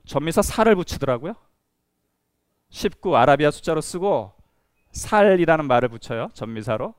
[0.06, 1.34] 전미사 살을 붙이더라고요.
[2.70, 4.32] 19 아라비아 숫자로 쓰고
[4.94, 6.30] 살이라는 말을 붙여요.
[6.32, 6.94] 전미사로.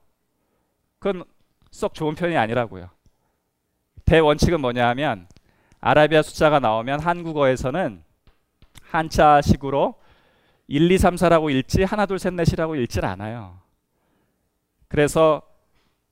[0.99, 1.23] 그건
[1.71, 2.89] 썩 좋은 편이 아니라고요.
[4.05, 5.27] 대원칙은 뭐냐 하면
[5.81, 8.03] 아라비아 숫자가 나오면 한국어에서는
[8.83, 9.95] 한자식으로
[10.67, 13.59] 1, 2, 3, 4라고 읽지 하나, 둘, 셋, 넷이라고 읽질 않아요.
[14.87, 15.41] 그래서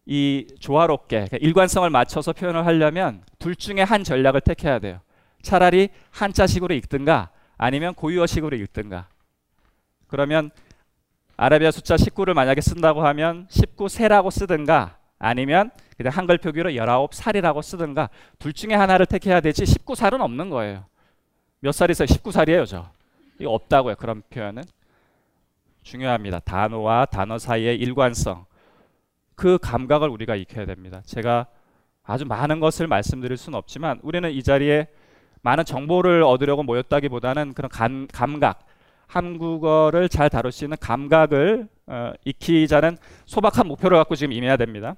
[0.05, 4.99] 이 조화롭게 그러니까 일관성을 맞춰서 표현을 하려면 둘 중에 한 전략을 택해야 돼요.
[5.41, 9.07] 차라리 한자식으로 읽든가 아니면 고유어식으로 읽든가.
[10.07, 10.51] 그러면
[11.37, 18.53] 아라비아 숫자 19를 만약에 쓴다고 하면 19세라고 쓰든가 아니면 그냥 한글 표기로 19살이라고 쓰든가 둘
[18.53, 20.85] 중에 하나를 택해야 되지 19살은 없는 거예요.
[21.59, 22.05] 몇 살이세요?
[22.07, 22.89] 19살이에요, 저.
[23.39, 23.95] 이거 없다고요.
[23.95, 24.63] 그런 표현은.
[25.83, 26.39] 중요합니다.
[26.39, 28.45] 단어와 단어 사이의 일관성.
[29.35, 31.01] 그 감각을 우리가 익혀야 됩니다.
[31.05, 31.47] 제가
[32.03, 34.87] 아주 많은 것을 말씀드릴 수는 없지만 우리는 이 자리에
[35.41, 38.65] 많은 정보를 얻으려고 모였다기보다는 그런 감, 감각,
[39.13, 44.95] 한국어를 잘 다룰 수 있는 감각을 어, 익히자는 소박한 목표를 갖고 지금 임해야 됩니다.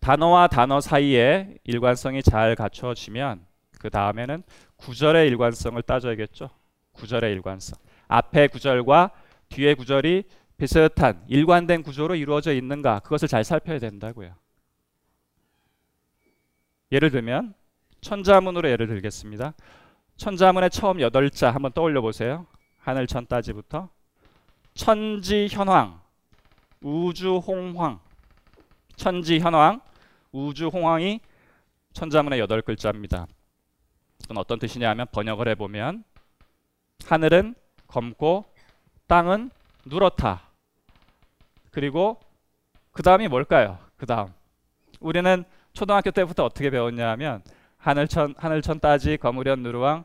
[0.00, 3.46] 단어와 단어 사이에 일관성이 잘 갖춰지면
[3.78, 4.42] 그 다음에는
[4.76, 6.50] 구절의 일관성을 따져야겠죠.
[6.92, 7.78] 구절의 일관성.
[8.08, 9.12] 앞에 구절과
[9.50, 10.24] 뒤에 구절이
[10.56, 14.34] 비슷한 일관된 구조로 이루어져 있는가 그것을 잘 살펴야 된다고요.
[16.90, 17.54] 예를 들면
[18.00, 19.54] 천자문으로 예를 들겠습니다.
[20.16, 22.46] 천자문의 처음 여덟 자 한번 떠올려 보세요.
[22.80, 23.88] 하늘천 따지부터
[24.74, 26.00] 천지현황,
[26.82, 28.00] 우주홍황,
[28.96, 29.80] 천지현황,
[30.32, 31.20] 우주홍황이
[31.92, 33.26] 천자문의 여덟 글자입니다.
[34.22, 36.04] 그건 어떤 뜻이냐 하면 번역을 해보면
[37.06, 37.54] 하늘은
[37.86, 38.44] 검고
[39.06, 39.50] 땅은
[39.84, 40.42] 누렇다.
[41.70, 42.20] 그리고
[42.92, 43.78] 그 다음이 뭘까요?
[43.96, 44.32] 그 다음
[45.00, 47.42] 우리는 초등학교 때부터 어떻게 배웠냐 하면
[47.76, 50.04] 하늘천 하늘천 따지 거무련 누르왕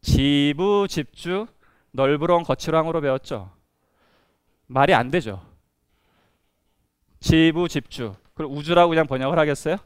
[0.00, 1.46] 지부 집주
[1.96, 3.50] 넓으롱 거칠왕으로 배웠죠.
[4.66, 5.40] 말이 안 되죠.
[7.20, 9.76] 지부 집주 그럼 우주라고 그냥 번역을 하겠어요?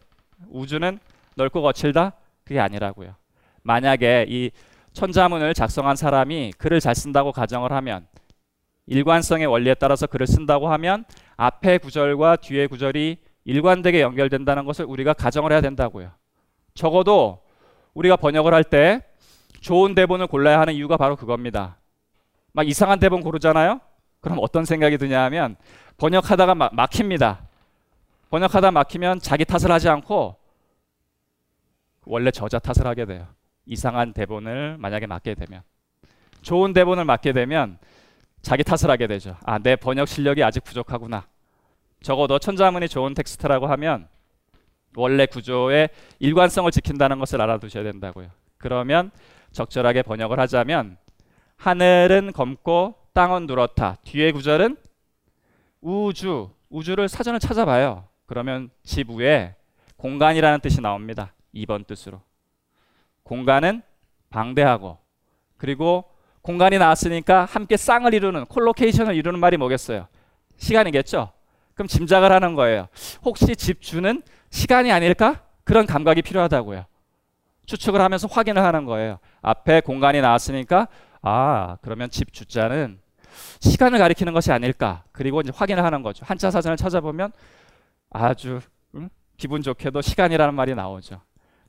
[0.49, 0.99] 우주는
[1.37, 2.13] 넓고 거칠다?
[2.45, 3.15] 그게 아니라고요.
[3.63, 4.51] 만약에 이
[4.93, 8.07] 천자문을 작성한 사람이 글을 잘 쓴다고 가정을 하면
[8.87, 11.05] 일관성의 원리에 따라서 글을 쓴다고 하면
[11.37, 16.11] 앞에 구절과 뒤에 구절이 일관되게 연결된다는 것을 우리가 가정을 해야 된다고요.
[16.75, 17.41] 적어도
[17.95, 19.03] 우리가 번역을 할 때
[19.61, 21.77] 좋은 대본을 골라야 하는 이유가 바로 그겁니다.
[22.53, 23.81] 막 이상한 대본 고르잖아요?
[24.21, 25.57] 그럼 어떤 생각이 드냐 하면
[25.97, 27.43] 번역하다가 막, 막힙니다.
[28.31, 30.37] 번역하다 막히면 자기 탓을 하지 않고
[32.05, 33.27] 원래 저자 탓을 하게 돼요.
[33.67, 35.63] 이상한 대본을 만약에 맡게 되면
[36.43, 37.79] 좋은 대본을 맡게 되면
[38.43, 39.37] 자기 탓을 하게 되죠.
[39.45, 41.27] 아, 내 번역 실력이 아직 부족하구나.
[42.03, 44.09] 적어도 천자문이 좋은 텍스트라고 하면
[44.97, 48.31] 원래 구조의 일관성을 지킨다는 것을 알아두셔야 된다고요.
[48.57, 49.11] 그러면
[49.53, 50.97] 적절하게 번역을 하자면
[51.61, 53.97] 하늘은 검고 땅은 누렇다.
[54.05, 54.79] 뒤에 구절은
[55.83, 58.09] 우주, 우주를 사전을 찾아봐요.
[58.25, 59.55] 그러면 집 위에
[59.97, 61.35] 공간이라는 뜻이 나옵니다.
[61.55, 62.23] 2번 뜻으로.
[63.25, 63.83] 공간은
[64.31, 64.97] 방대하고
[65.59, 66.05] 그리고
[66.41, 70.09] 공간이 나왔으니까 함께 쌍을 이루는 콜로케이션을 이루는 말이 뭐겠어요?
[70.57, 71.31] 시간이겠죠.
[71.75, 72.89] 그럼 짐작을 하는 거예요.
[73.23, 75.43] 혹시 집 주는 시간이 아닐까?
[75.65, 76.87] 그런 감각이 필요하다고요.
[77.67, 79.19] 추측을 하면서 확인을 하는 거예요.
[79.43, 80.89] 앞에 공간이 나왔으니까
[81.23, 83.01] 아 그러면 집 주자는
[83.61, 85.05] 시간을 가리키는 것이 아닐까.
[85.13, 86.25] 그리고 이제 확인을 하는 거죠.
[86.25, 87.33] 한자 사전을 찾아보면
[88.11, 88.61] 아주
[88.95, 89.09] 음?
[89.37, 91.21] 기분 좋게도 시간이라는 말이 나오죠.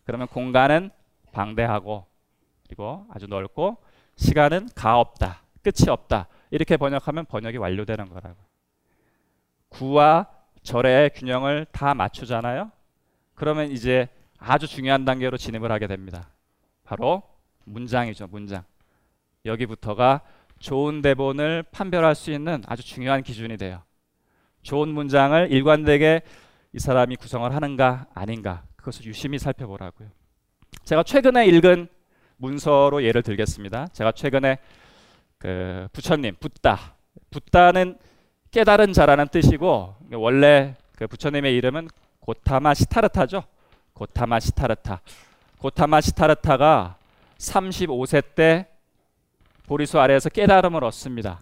[0.04, 0.90] 그러면 공간은
[1.32, 2.06] 방대하고
[2.66, 3.78] 그리고 아주 넓고
[4.16, 5.42] 시간은 가 없다.
[5.64, 6.28] 끝이 없다.
[6.50, 8.38] 이렇게 번역하면 번역이 완료되는 거라고.
[9.70, 10.28] 구와
[10.64, 12.72] 절의 균형을 다 맞추잖아요.
[13.36, 16.30] 그러면 이제 아주 중요한 단계로 진입을 하게 됩니다.
[16.84, 17.24] 바로
[17.66, 18.64] 문장이죠, 문장.
[19.46, 20.22] 여기부터가
[20.60, 23.82] 좋은 대본을 판별할 수 있는 아주 중요한 기준이 돼요.
[24.62, 26.22] 좋은 문장을 일관되게
[26.74, 30.10] 이 사람이 구성을 하는가 아닌가 그것을 유심히 살펴보라고요.
[30.84, 31.88] 제가 최근에 읽은
[32.38, 33.88] 문서로 예를 들겠습니다.
[33.88, 34.58] 제가 최근에
[35.38, 36.96] 그 부처님 붓다
[37.30, 37.98] 붓다는
[38.52, 41.88] 깨달은 자라는 뜻이고 원래 그 부처님의 이름은
[42.20, 43.44] 고타마 시타르타죠.
[43.94, 45.02] 고타마 시타르타.
[45.58, 46.98] 고타마 시타르타가
[47.38, 48.68] 35세 때
[49.68, 51.42] 보리수 아래에서 깨달음을 얻습니다.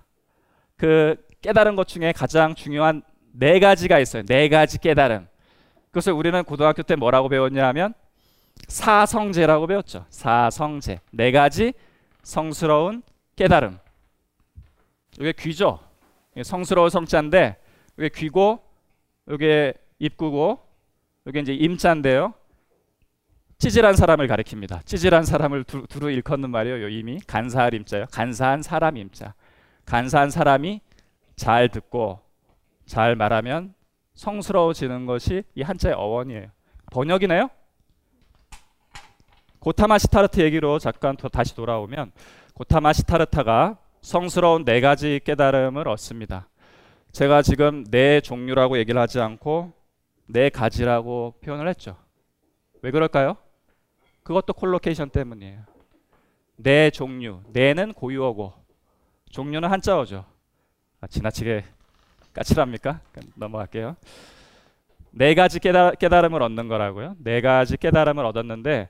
[0.78, 3.02] 그 깨달은 것 중에 가장 중요한
[3.32, 4.24] 네 가지가 있어요.
[4.24, 5.28] 네 가지 깨달음.
[5.88, 7.94] 그것을 우리는 고등학교 때 뭐라고 배웠냐면
[8.68, 10.06] 사성제라고 배웠죠.
[10.10, 11.00] 사성제.
[11.12, 11.74] 네 가지
[12.24, 13.02] 성스러운
[13.36, 13.80] 깨달음.
[15.20, 15.80] 이게 귀죠.
[16.44, 17.58] 성스러운 성자인데
[17.98, 18.60] 이게 귀고
[19.30, 20.60] 이게 입구고
[21.28, 22.34] 이게 이제 임자인데요.
[23.60, 24.86] 찌질한 사람을 가리킵니다.
[24.86, 26.88] 찌질한 사람을 두, 루 일컫는 말이에요.
[26.88, 28.06] 이미 간사할 임자요.
[28.10, 29.34] 간사한 사람 임자.
[29.86, 30.80] 간사한 사람이
[31.36, 32.22] 잘 듣고
[32.86, 33.74] 잘 말하면
[34.14, 36.48] 성스러워지는 것이 이 한자의 어원이에요.
[36.92, 37.50] 번역이네요.
[39.60, 42.14] 고타마 싯다르타 얘기로 잠깐 다시 돌아오면
[42.54, 46.48] 고타마 싯다르타가 성스러운 네 가지 깨달음을 얻습니다.
[47.12, 49.74] 제가 지금 네 종류라고 얘기를 하지 않고
[50.28, 51.98] 네 가지라고 표현을 했죠.
[52.82, 53.36] 왜 그럴까요?
[54.30, 55.62] 그것도 collocation 때문이에요.
[56.58, 58.54] 네 종류, 네는 고유어고
[59.32, 60.24] 종류는 한자어죠.
[61.02, 61.64] 아, 지나치게
[62.34, 63.00] 까칠합니까?
[63.34, 63.96] 넘어갈게요.
[65.10, 67.16] 네 가지 깨달, 깨달음을 얻는 거라고요.
[67.18, 68.90] 네 가지 깨달음을 얻었는데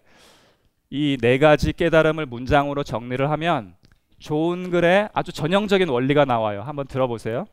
[0.89, 3.75] 이 네 가지 깨달음을 문장으로 정리를 하면
[4.19, 6.63] 좋은 글에 아주 전형적인 원리가 나와요.
[6.63, 7.45] 한번 들어보세요.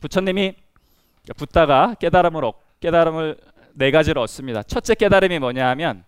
[0.00, 0.54] 부처님이
[1.36, 3.36] 붓다가 깨달음을 얻, 깨달음을
[3.74, 4.62] 네 가지를 얻습니다.
[4.62, 6.06] 첫째 깨달음이 뭐냐 하면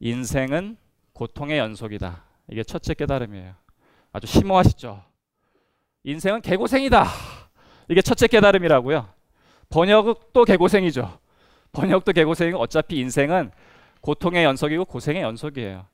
[0.00, 0.76] 인생은
[1.12, 2.24] 고통의 연속이다.
[2.48, 3.54] 이게 첫째 깨달음이에요.
[4.12, 5.02] 아주 심오하시죠?
[6.04, 7.06] 인생은 개고생이다.
[7.88, 9.08] 이게 첫째 깨달음이라고요.
[9.70, 11.18] 번역도 개고생이죠.
[11.72, 13.50] 번역도 개고생이고 어차피 인생은
[14.00, 15.86] 고통의 연속이고 고생의 연속이에요.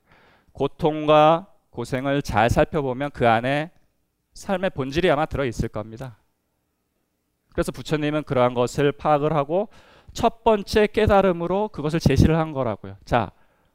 [0.51, 3.71] 고통과 고생을 잘 살펴보면 그 안에
[4.33, 6.17] 삶의 본질이 아마 들어 있을 겁니다.
[7.53, 9.69] 그래서 부처님은 그러한 것을 파악을 하고
[10.13, 12.97] 첫 번째 깨달음으로 그것을 제시를 한 거라고요.
[13.05, 13.31] 자,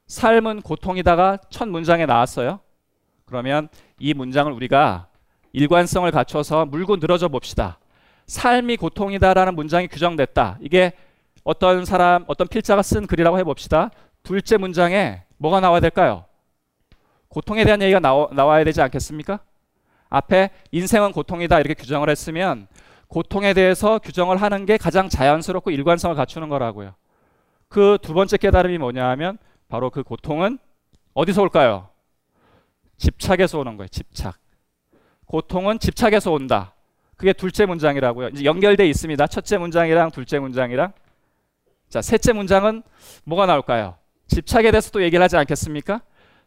[0.06, 2.60] 삶은 고통이다가 첫 문장에 나왔어요.
[3.24, 5.08] 그러면 이 문장을 우리가
[5.52, 7.78] 일관성을 갖춰서 물고 늘어져 봅시다.
[8.26, 10.58] 삶이 고통이다라는 문장이 규정됐다.
[10.60, 10.92] 이게
[11.44, 13.90] 어떤 사람, 어떤 필자가 쓴 글이라고 해봅시다.
[14.22, 16.24] 둘째 문장에 뭐가 나와야 될까요?
[17.28, 19.40] 고통에 대한 얘기가 나오, 나와야 되지 않겠습니까?
[20.08, 22.68] 앞에 인생은 고통이다 이렇게 규정을 했으면
[23.08, 26.94] 고통에 대해서 규정을 하는 게 가장 자연스럽고 일관성을 갖추는 거라고요.
[27.68, 30.58] 그 두 번째 깨달음이 뭐냐 하면 바로 그 고통은
[31.14, 31.88] 어디서 올까요?
[32.96, 33.88] 집착에서 오는 거예요.
[33.88, 34.38] 집착.
[35.26, 36.74] 고통은 집착에서 온다.
[37.16, 38.28] 그게 둘째 문장이라고요.
[38.28, 39.26] 이제 연결돼 있습니다.
[39.26, 40.92] 첫째 문장이랑 둘째 문장이랑.
[41.88, 42.82] 자, 셋째 문장은
[43.24, 43.96] 뭐가 나올까요?
[44.28, 46.02] 집착에 대해서 또 얘기를 하지 않겠습니까?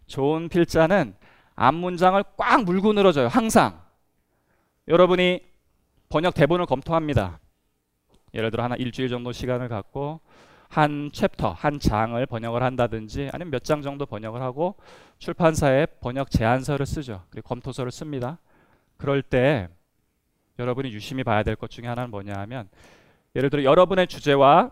[0.07, 1.15] 좋은 필자는
[1.55, 3.27] 앞 문장을 꽉 물고 늘어져요.
[3.27, 3.81] 항상.
[4.87, 5.41] 여러분이
[6.09, 7.39] 번역 대본을 검토합니다.
[8.33, 10.19] 예를 들어 한 일주일 정도 시간을 갖고
[10.69, 14.75] 한 챕터, 한 장을 번역을 한다든지 아니면 몇 장 정도 번역을 하고
[15.17, 17.23] 출판사에 번역 제안서를 쓰죠.
[17.29, 18.37] 그리고 검토서를 씁니다.
[18.97, 19.67] 그럴 때
[20.59, 22.69] 여러분이 유심히 봐야 될 것 중에 하나는 뭐냐 하면
[23.35, 24.71] 예를 들어 여러분의 주제와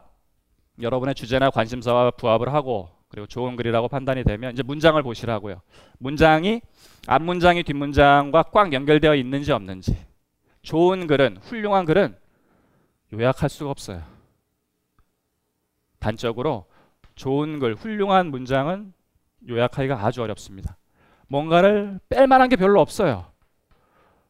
[0.81, 5.61] 여러분의 주제나 관심사와 부합을 하고 그리고 좋은 글이라고 판단이 되면 이제 문장을 보시라고요.
[5.97, 6.61] 문장이
[7.07, 9.97] 앞 문장이 뒷 문장과 꽉 연결되어 있는지 없는지.
[10.61, 12.15] 좋은 글은 훌륭한 글은
[13.13, 14.03] 요약할 수가 없어요.
[15.99, 16.65] 단적으로
[17.15, 18.93] 좋은 글, 훌륭한 문장은
[19.49, 20.77] 요약하기가 아주 어렵습니다.
[21.27, 23.25] 뭔가를 뺄 만한 게 별로 없어요.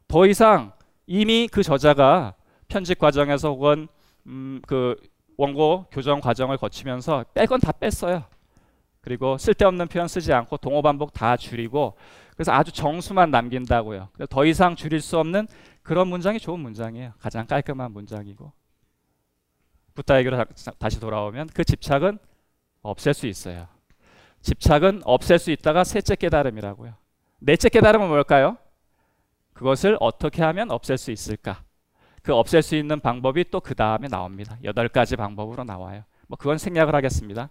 [0.08, 0.72] 더 이상
[1.06, 2.34] 이미 그 저자가
[2.68, 3.88] 편집 과정에서 혹은
[4.26, 4.96] 음, 그
[5.38, 8.24] 원고 교정 과정을 거치면서 뺄 건 다 뺐어요.
[9.02, 11.96] 그리고 쓸데없는 표현 쓰지 않고 동호 반복 다 줄이고
[12.34, 14.10] 그래서 아주 정수만 남긴다고요.
[14.30, 15.48] 더 이상 줄일 수 없는
[15.82, 17.14] 그런 문장이 좋은 문장이에요.
[17.20, 18.52] 가장 깔끔한 문장이고.
[19.98, 20.38] 붓다 얘기로
[20.78, 22.20] 다, 시 돌아오면 그 집착은
[22.84, 23.68] 없앨 수 있어요.
[24.42, 26.94] 집착은 없앨 수 있다가 셋째 깨달음이라고요.
[27.40, 28.58] 넷째 깨달음은 뭘까요?
[29.54, 31.64] 그것을 어떻게 하면 없앨 수 있을까?
[32.22, 34.58] 그 없앨 수 있는 방법이 또 그 다음에 나옵니다.
[34.64, 36.04] 여덟 가지 방법으로 나와요.
[36.28, 37.50] 뭐 그건 생략을 하겠습니다.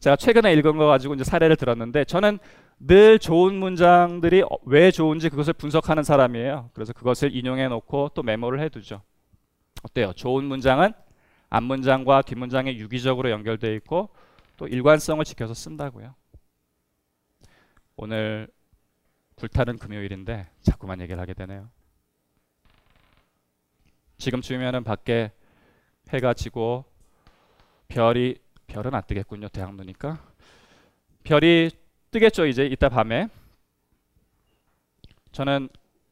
[0.00, 2.38] 제가 최근에 읽은 거 가지고 이제 사례를 들었는데 저는
[2.78, 6.70] 늘 좋은 문장들이 왜 좋은지 그것을 분석하는 사람이에요.
[6.74, 9.00] 그래서 그것을 인용해 놓고 또 메모를 해 두죠.
[9.82, 10.12] 어때요?
[10.12, 10.92] 좋은 문장은
[11.50, 14.10] 앞문장과 뒷문장에 유기적으로 연결되어 있고
[14.56, 16.14] 또 일관성을 지켜서 쓴다고요.
[17.96, 18.48] 오늘
[19.36, 21.70] 불타는 금요일인데 자꾸만 얘기를 하게 되네요.
[24.18, 25.32] 지금쯤이면은 밖에
[26.10, 26.84] 해가 지고
[27.86, 28.36] 별이
[28.66, 29.48] 별은 안 뜨겠군요.
[29.48, 30.20] 대학로니까
[31.24, 31.70] 별이
[32.10, 32.46] 뜨겠죠.
[32.46, 33.28] 이제 이따 밤에
[35.32, 35.68] 저는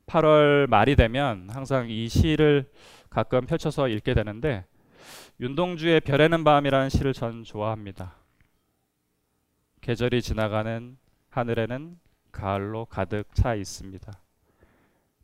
[0.06, 2.70] 8월 말이 되면 항상 이 시를
[3.10, 4.64] 가끔 펼쳐서 읽게 되는데
[5.38, 8.14] 윤동주의 별에는 밤이라는 시를 전 좋아합니다.
[9.82, 10.96] 계절이 지나가는
[11.28, 11.98] 하늘에는
[12.32, 14.18] 가을로 가득 차 있습니다.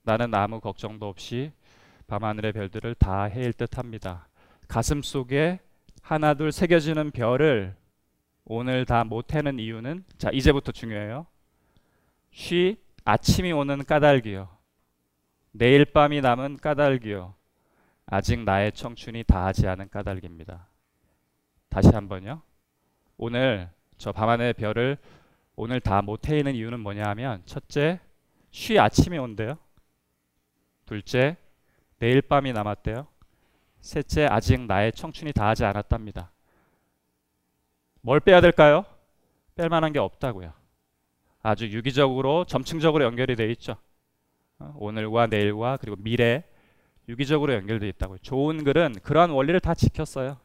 [0.03, 1.53] 나는 아무 걱정도 없이
[2.07, 4.29] 밤하늘의 별들을 다 헤일 듯합니다.
[4.69, 5.61] 가슴 속에
[6.03, 7.75] 하나 둘 새겨지는 별을
[8.45, 11.27] 오늘 다 못 해는 이유는 자 이제부터 중요해요.
[12.33, 14.49] 쉬 아침이 오는 까닭이요.
[15.53, 17.35] 내일 밤이 남은 까닭이요.
[18.07, 20.67] 아직 나의 청춘이 다하지 않은 까닭입니다.
[21.69, 22.43] 다시 한번요.
[23.17, 24.99] 오늘 저 밤하늘의 별을
[25.57, 28.01] 오늘 다 못해 있는 이유는 뭐냐 하면 첫째,
[28.51, 29.59] 쉬 아침이 온대요.
[30.87, 31.37] 둘째,
[31.99, 33.07] 내일 밤이 남았대요.
[33.81, 36.33] 셋째, 아직 나의 청춘이 다하지 않았답니다.
[38.01, 38.85] 뭘 빼야 될까요?
[39.55, 40.53] 뺄 만한 게 없다고요.
[41.43, 43.77] 아주 유기적으로 점층적으로 연결이 돼 있죠.
[44.59, 46.45] 어, 오늘과 내일과 그리고 미래
[47.09, 48.19] 유기적으로 연결돼 있다고요.
[48.23, 50.39] 좋은 글은 그러한 원리를 다 지켰어요.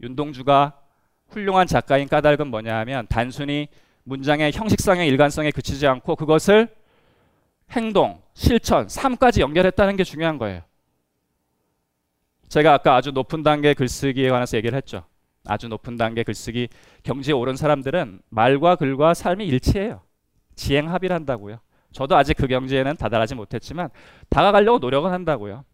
[0.00, 0.80] 윤동주가
[1.28, 3.68] 훌륭한 작가인 까닭은 뭐냐 하면 단순히
[4.04, 6.68] 문장의 형식성의 일관성에 그치지 않고 그것을
[7.72, 10.62] 행동, 실천, 삶까지 연결했다는 게 중요한 거예요.
[12.48, 15.04] 제가 아까 아주 높은 단계 글쓰기에 관해서 얘기를 했죠.
[15.46, 16.68] 아주 높은 단계 글쓰기
[17.02, 20.00] 경지에 오른 사람들은 말과 글과 삶이 일치해요.
[20.54, 21.60] 지행합의를 한다고요.
[21.98, 23.88] 저도 아직 그 경지에는 다다르지 못했지만
[24.28, 25.64] 다가가려고 노력은 한다고요.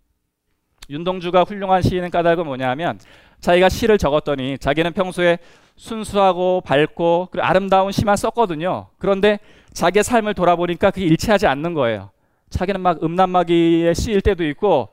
[0.88, 2.98] 윤동주가 훌륭한 시인은 까닭은 뭐냐면
[3.40, 5.36] 자기가 시를 적었더니 자기는 평소에
[5.76, 8.86] 순수하고 밝고 그리고 아름다운 시만 썼거든요.
[8.96, 9.38] 그런데
[9.74, 12.08] 자기의 삶을 돌아보니까 그게 일치하지 않는 거예요.
[12.48, 14.88] 자기는 막 음란마귀에 쓰일 때도 있고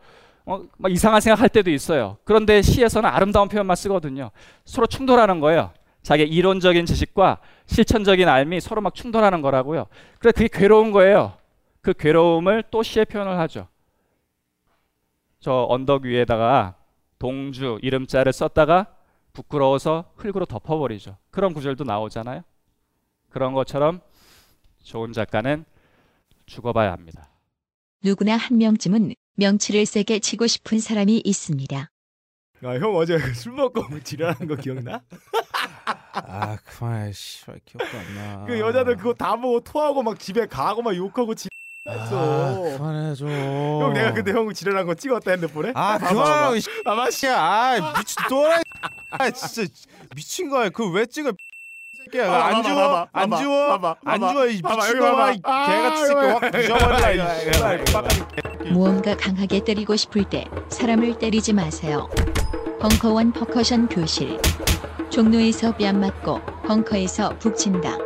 [0.46, 2.18] 어, 막 이상한 생각할 때도 있어요.
[2.26, 4.32] 그런데 시에서는 아름다운 표현만 쓰거든요.
[4.66, 5.72] 서로 충돌하는 거예요.
[6.02, 9.88] 자기 이론적인 지식과 실천적인 알미 서로 막 충돌하는 거라고요.
[10.20, 11.38] 그래 그게 괴로운 거예요.
[11.82, 13.68] 그 괴로움을 또 시에 표현을 하죠.
[15.40, 16.76] 저 언덕 위에다가
[17.20, 18.88] 동주 이름자를 썼다가
[19.34, 21.18] 부끄러워서 흙으로 덮어버리죠.
[21.32, 22.44] 그런 구절도 나오잖아요.
[23.30, 24.02] 그런 것처럼
[24.84, 25.66] 좋은 작가는
[26.46, 27.30] 죽어봐야 합니다.
[28.04, 31.90] 누구나 한 명쯤은 명치를 세게 치고 싶은 사람이 있습니다.
[32.64, 35.02] 아, 형 어제 술 먹고 지랄한 거 기억나?
[36.14, 38.46] 아 그만 씨발 기억도 안 나.
[38.46, 41.50] 그 여자들 그거 다 보고 토하고 막 집에 가고 막 욕하고 지.
[41.88, 42.06] 아
[42.78, 43.30] 그만해 좀.
[43.30, 45.72] 형 내가 근데 형 지랄한 거 찍었다 핸드폰에?
[45.76, 46.56] 아 그만하고
[46.86, 48.62] 아마 씨야 아 미친 또라이.
[49.12, 49.72] 아 진짜
[50.16, 50.70] 미친 거야.
[50.70, 51.32] 그 왜 찍어?
[52.16, 57.78] 야, 안 주워, 안 주워, 안 주워 이 미친놈아, 개같은 새끼 확 부셔버려.
[58.72, 62.10] 무언가 강하게 때리고 싶을 때 사람을 때리지 마세요.
[62.80, 64.40] 벙커원 퍼커션 교실.
[65.12, 67.98] 종로에서 뺨 맞고 벙커에서 북친다.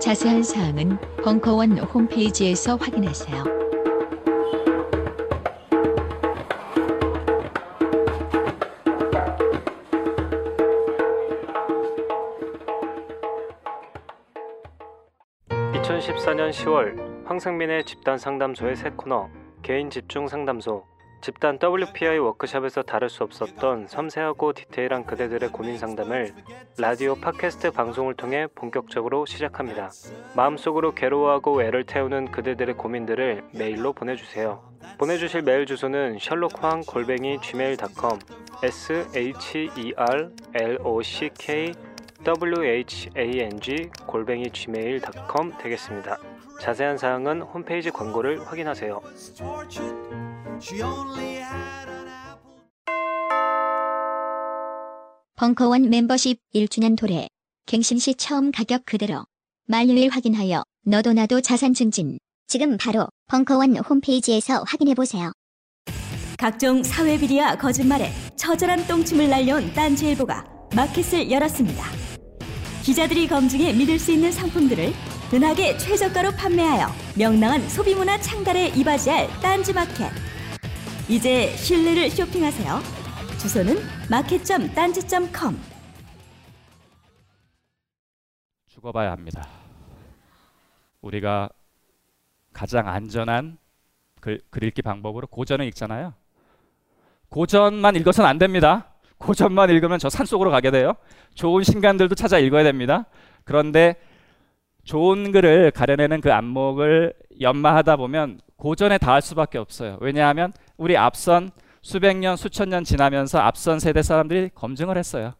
[0.00, 3.44] 자세한 사항은 벙커원 홈페이지에서 확인하세요.
[15.48, 19.28] (2014년 10월) 황승민의 집단 상담소의 새 코너
[19.62, 20.84] 개인 집중 상담소
[21.24, 26.34] 집단 WPI 워크숍에서 다룰 수 없었던 섬세하고 디테일한 그대들의 고민 상담을
[26.76, 29.90] 라디오 팟캐스트 방송을 통해 본격적으로 시작합니다.
[30.36, 34.70] 마음속으로 괴로워하고 애를 태우는 그대들의 고민들을 메일로 보내주세요.
[34.98, 38.18] 보내주실 메일 주소는 셜록황 골뱅이 gmail.com
[38.62, 41.72] s h e r l o c k
[42.22, 46.18] w h a n g 골뱅이 gmail.com 되겠습니다.
[46.60, 49.00] 자세한 사항은 홈페이지 광고를 확인하세요.
[55.36, 57.26] 벙커원 멤버십 1주년 도래
[57.66, 59.24] 갱신 시 처음 가격 그대로.
[59.66, 62.18] 만료일 확인하여 너도 나도 자산 증진.
[62.46, 65.32] 지금 바로 벙커원 홈페이지에서 확인해 보세요.
[66.38, 70.44] 각종 사회 비리와 거짓말에 처절한 똥침을 날려온 딴지일보가
[70.76, 71.84] 마켓을 열었습니다.
[72.82, 74.92] 기자들이 검증해 믿을 수 있는 상품들을
[75.32, 80.12] 은하계 최저가로 판매하여 명랑한 소비문화 창달에 이바지할 딴지마켓.
[81.08, 82.78] 이제 신뢰를 쇼핑하세요.
[83.38, 83.76] 주소는
[84.10, 85.60] 마켓.딴지.com.
[88.68, 89.46] 죽어봐야 합니다.
[91.02, 91.50] 우리가
[92.54, 93.58] 가장 안전한
[94.20, 96.14] 글, 글 읽기 방법으로 고전을 읽잖아요.
[97.28, 98.88] 고전만 읽어서는 안 됩니다.
[99.18, 100.94] 고전만 읽으면 저 산속으로 가게 돼요.
[101.34, 103.04] 좋은 신간들도 찾아 읽어야 됩니다.
[103.44, 103.96] 그런데
[104.84, 109.98] 좋은 글을 가려내는 그 안목을 연마하다 보면 고전에 닿을 수밖에 없어요.
[110.00, 111.50] 왜냐하면 우리 앞선
[111.82, 115.34] 수백 년, 수천 년 지나면서 앞선 세대 사람들이 검증을 했어요.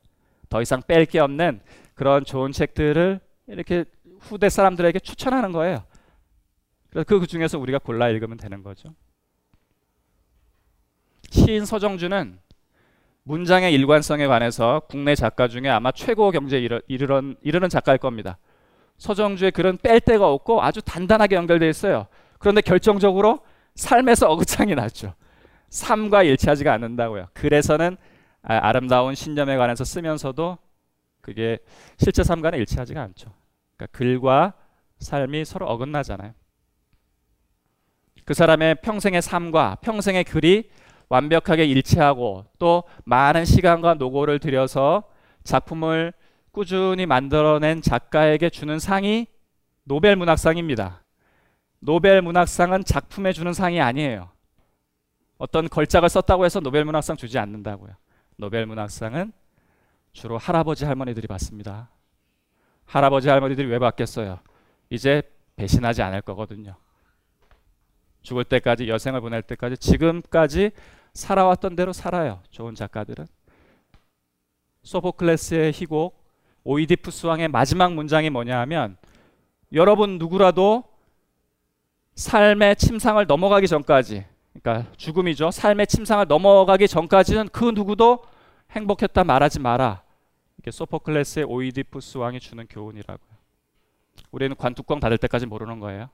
[0.49, 1.61] 더 이상 뺄 게 없는
[1.95, 3.85] 그런 좋은 책들을 이렇게
[4.21, 5.85] 후대 사람들에게 추천하는 거예요.
[6.91, 8.95] 그래서 그 중에서 우리가 골라 읽으면 되는 거죠.
[11.31, 12.39] 시인 서정주는
[13.25, 18.39] 문장의 일관성에 관해서 국내 작가 중에 아마 최고 경제에 이르, 이르는, 이르는 작가일 겁니다.
[18.99, 22.07] 서정주의 글은 뺄 데가 없고 아주 단단하게 연결되어 있어요.
[22.39, 23.41] 그런데 결정적으로
[23.75, 25.15] 삶에서 어긋장이 났죠.
[25.75, 27.27] 삶과 일치하지가 않는다고요.
[27.35, 27.97] 글에서는
[28.43, 30.57] 아, 아름다운 신념에 관해서 쓰면서도
[31.21, 31.59] 그게
[31.99, 33.33] 실제 삶과는 일치하지가 않죠.
[33.77, 34.55] 그러니까 글과
[35.01, 36.33] 삶이 서로 어긋나잖아요.
[38.25, 40.71] 그 사람의 평생의 삶과 평생의 글이
[41.09, 45.03] 완벽하게 일치하고 또 많은 시간과 노고를 들여서
[45.43, 46.13] 작품을
[46.53, 49.27] 꾸준히 만들어낸 작가에게 주는 상이
[49.83, 51.03] 노벨 문학상입니다.
[51.81, 54.34] 노벨 문학상은 작품에 주는 상이 아니에요.
[55.39, 57.95] 어떤 걸작을 썼다고 해서 노벨 문학상 주지 않는다고요.
[58.37, 59.33] 노벨 문학상은
[60.13, 61.91] 주로 할아버지 할머니들이 받습니다.
[62.85, 64.39] 할아버지 할머니들이 왜 받겠어요?
[64.91, 65.23] 이제
[65.57, 66.77] 배신하지 않을 거거든요.
[68.23, 70.71] 죽을 때까지 여생을 보낼 때까지 지금까지
[71.13, 72.43] 살아왔던 대로 살아요.
[72.51, 73.27] 좋은 작가들은
[74.83, 76.23] 소포클레스의 희곡
[76.65, 78.97] 오이디푸스 왕의 마지막 문장이 뭐냐 하면
[79.73, 80.85] 여러분 누구라도
[82.15, 84.25] 삶의 침상을 넘어가기 전까지
[84.61, 85.51] 그러니까 죽음이죠.
[85.51, 88.25] 삶의 침상을 넘어가기 전까지는 그 누구도
[88.71, 90.03] 행복했다 말하지 마라.
[90.59, 93.35] 이게 소포클레스의 오이디푸스 왕이 주는 교훈이라고요.
[94.31, 96.09] 우리는 관뚜껑 닫을 때까지 모르는 거예요.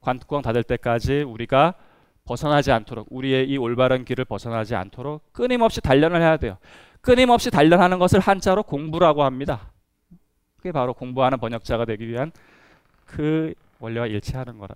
[0.00, 1.74] 관뚜껑 닫을 때까지 우리가
[2.24, 6.58] 벗어나지 않도록 우리의 이 올바른 길을 벗어나지 않도록 끊임없이 단련을 해야 돼요.
[7.00, 9.72] 끊임없이 단련하는 것을 한자로 공부라고 합니다.
[10.56, 12.32] 그게 바로 공부하는 번역자가 되기 위한
[13.04, 14.74] 그 원리와 일치하는 거라.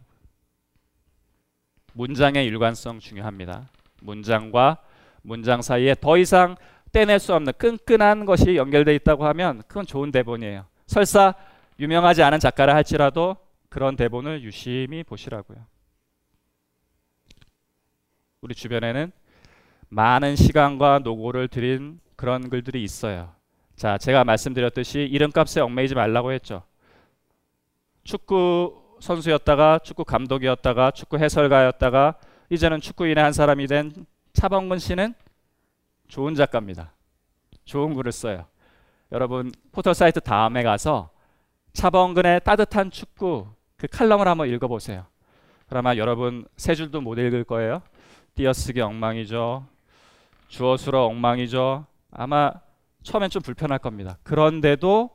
[1.99, 3.69] 문장의 일관성 중요합니다.
[4.03, 4.79] 문장과
[5.23, 6.55] 문장 사이에 더 이상
[6.93, 10.65] 떼낼 수 없는 끈끈한 것이 연결돼 있다고 하면 그건 좋은 대본이에요.
[10.87, 11.35] 설사
[11.81, 13.37] 유명하지 않은 작가라 할지라도
[13.69, 15.59] 그런 대본을 유심히 보시라고요.
[18.43, 19.11] 우리 주변에는
[19.89, 23.33] 많은 시간과 노고를 들인 그런 글들이 있어요.
[23.75, 26.63] 자, 제가 말씀드렸듯이 이름값에 얽매이지 말라고 했죠.
[28.05, 32.15] 축구 선수였다가 축구 감독이었다가 축구 해설가였다가
[32.51, 35.15] 이제는 축구인의 한 사람이 된 차범근 씨는
[36.09, 36.93] 좋은 작가입니다.
[37.65, 38.47] 좋은 글을 써요.
[39.13, 41.11] 여러분 포털 사이트 다음에 가서
[41.73, 45.07] 차범근의 따뜻한 축구 그 칼럼을 한번 읽어보세요.
[45.69, 47.83] 그러면 여러분 세 줄도 못 읽을 거예요.
[48.35, 49.67] 띄어쓰기 엉망이죠.
[50.49, 51.85] 주어수로 엉망이죠.
[52.11, 52.53] 아마
[53.03, 54.19] 처음엔 좀 불편할 겁니다.
[54.23, 55.11] 그런데도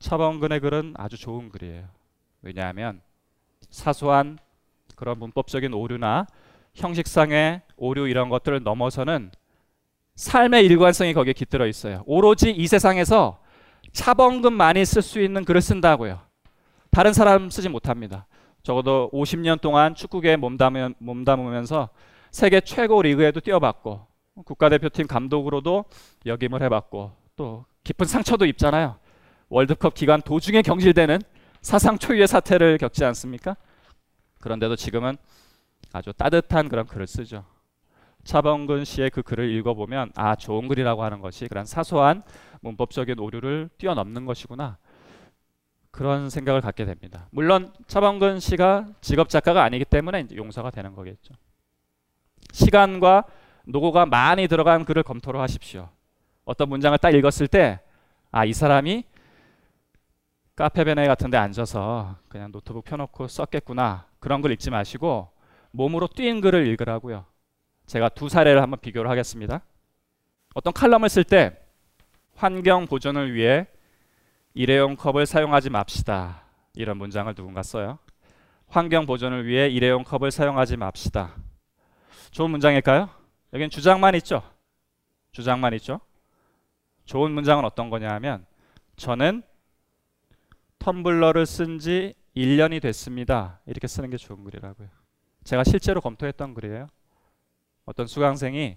[0.00, 1.84] 차범근의 글은 아주 좋은 글이에요.
[2.44, 3.00] 왜냐하면
[3.70, 4.38] 사소한
[4.96, 6.26] 그런 문법적인 오류나
[6.74, 9.30] 형식상의 오류 이런 것들을 넘어서는
[10.16, 12.04] 삶의 일관성이 거기에 깃들어 있어요.
[12.06, 13.40] 오로지 이 세상에서
[13.92, 16.20] 차범근만이 쓸 수 있는 글을 쓴다고요.
[16.90, 18.26] 다른 사람 쓰지 못합니다.
[18.62, 21.88] 적어도 50년 동안 축구계에 몸담으, 몸담으면서
[22.30, 24.06] 세계 최고 리그에도 뛰어봤고
[24.44, 25.86] 국가대표팀 감독으로도
[26.26, 28.96] 역임을 해봤고 또 깊은 상처도 입잖아요.
[29.48, 31.20] 월드컵 기간 도중에 경질되는
[31.64, 33.56] 사상 초유의 사태를 겪지 않습니까?
[34.40, 35.16] 그런데도 지금은
[35.94, 37.46] 아주 따뜻한 그런 글을 쓰죠.
[38.24, 42.22] 차범근 씨의 그 글을 읽어보면 아 좋은 글이라고 하는 것이 그런 사소한
[42.60, 44.76] 문법적인 오류를 뛰어넘는 것이구나
[45.90, 47.28] 그런 생각을 갖게 됩니다.
[47.30, 51.32] 물론 차범근 씨가 직업 작가가 아니기 때문에 용서가 되는 거겠죠.
[52.52, 53.24] 시간과
[53.64, 55.88] 노고가 많이 들어간 글을 검토를 하십시오.
[56.44, 57.80] 어떤 문장을 딱 읽었을 때,
[58.30, 59.04] 아, 이 사람이
[60.56, 64.06] 카페베네 같은 데 앉아서 그냥 노트북 펴놓고 썼겠구나.
[64.20, 65.30] 그런 걸 읽지 마시고
[65.72, 67.24] 몸으로 뛴 글을 읽으라고요.
[67.86, 69.62] 제가 두 사례를 한번 비교를 하겠습니다.
[70.54, 71.58] 어떤 칼럼을 쓸 때
[72.36, 73.66] 환경 보존을 위해
[74.54, 76.42] 일회용 컵을 사용하지 맙시다.
[76.74, 77.98] 이런 문장을 누군가 써요.
[78.68, 81.34] 환경 보존을 위해 일회용 컵을 사용하지 맙시다.
[82.30, 83.08] 좋은 문장일까요?
[83.52, 84.42] 여기는 주장만 있죠.
[85.32, 86.00] 주장만 있죠.
[87.04, 88.46] 좋은 문장은 어떤 거냐 하면
[88.96, 89.42] 저는
[90.84, 93.60] 텀블러를 쓴 지 1년이 됐습니다.
[93.66, 94.88] 이렇게 쓰는 게 좋은 글이라고요.
[95.44, 96.88] 제가 실제로 검토했던 글이에요.
[97.86, 98.76] 어떤 수강생이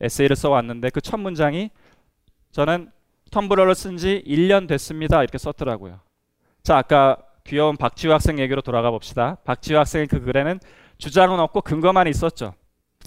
[0.00, 1.70] 에세이를 써왔는데 그 첫 문장이
[2.50, 2.90] 저는
[3.30, 5.22] 텀블러를 쓴 지 1년 됐습니다.
[5.22, 6.00] 이렇게 썼더라고요.
[6.62, 9.36] 자, 아까 귀여운 박지우 학생 얘기로 돌아가 봅시다.
[9.44, 10.58] 박지우 학생의 그 글에는
[10.98, 12.54] 주장은 없고 근거만 있었죠.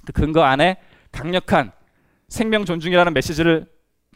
[0.06, 0.76] 그 근거 안에
[1.10, 1.72] 강력한
[2.28, 3.66] 생명 존중이라는 메시지를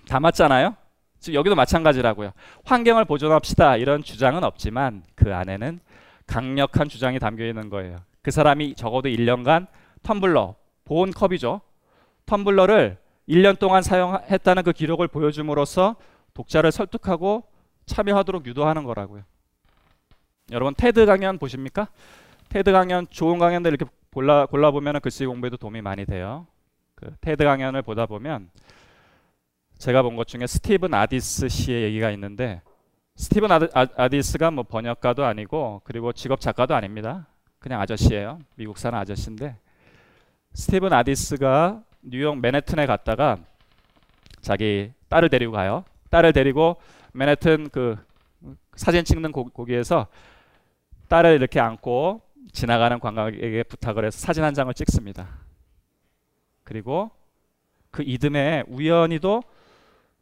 [0.08, 0.74] 담았잖아요.
[1.18, 2.32] 지금 여기도 마찬가지라고요.
[2.64, 5.80] 환경을 보존합시다 이런 주장은 없지만 그 안에는
[6.26, 7.98] 강력한 주장이 담겨 있는 거예요.
[8.22, 9.66] 그 사람이 적어도 1년간
[10.02, 10.54] 텀블러,
[10.84, 11.60] 보온 컵이죠.
[12.26, 12.98] 텀블러를
[13.28, 15.96] 1년 동안 사용했다는 그 기록을 보여줌으로써
[16.34, 17.44] 독자를 설득하고
[17.86, 19.22] 참여하도록 유도하는 거라고요.
[20.52, 21.88] 여러분 테드 강연 보십니까?
[22.48, 26.46] 테드 강연 좋은 강연들 이렇게 골라 골라 보면 글쓰기 공부에도 도움이 많이 돼요.
[26.94, 28.50] 그 테드 강연을 보다 보면
[29.78, 32.62] 제가 본 것 중에 스티븐 아디스 씨의 얘기가 있는데
[33.14, 37.26] 스티븐 아디스가 뭐 번역가도 아니고 그리고 직업 작가도 아닙니다.
[37.58, 38.38] 그냥 아저씨예요.
[38.54, 39.56] 미국 사는 아저씨인데
[40.54, 43.38] 스티븐 아디스가 뉴욕 맨해튼에 갔다가
[44.40, 45.84] 자기 딸을 데리고 가요.
[46.10, 46.76] 딸을 데리고
[47.12, 47.96] 맨해튼 그
[48.76, 50.06] 사진 찍는 고, 거기에서
[51.08, 52.22] 딸을 이렇게 안고
[52.52, 55.28] 지나가는 관광객에게 부탁을 해서 사진 한 장을 찍습니다.
[56.64, 57.10] 그리고
[57.90, 59.42] 그 이듬해 우연히도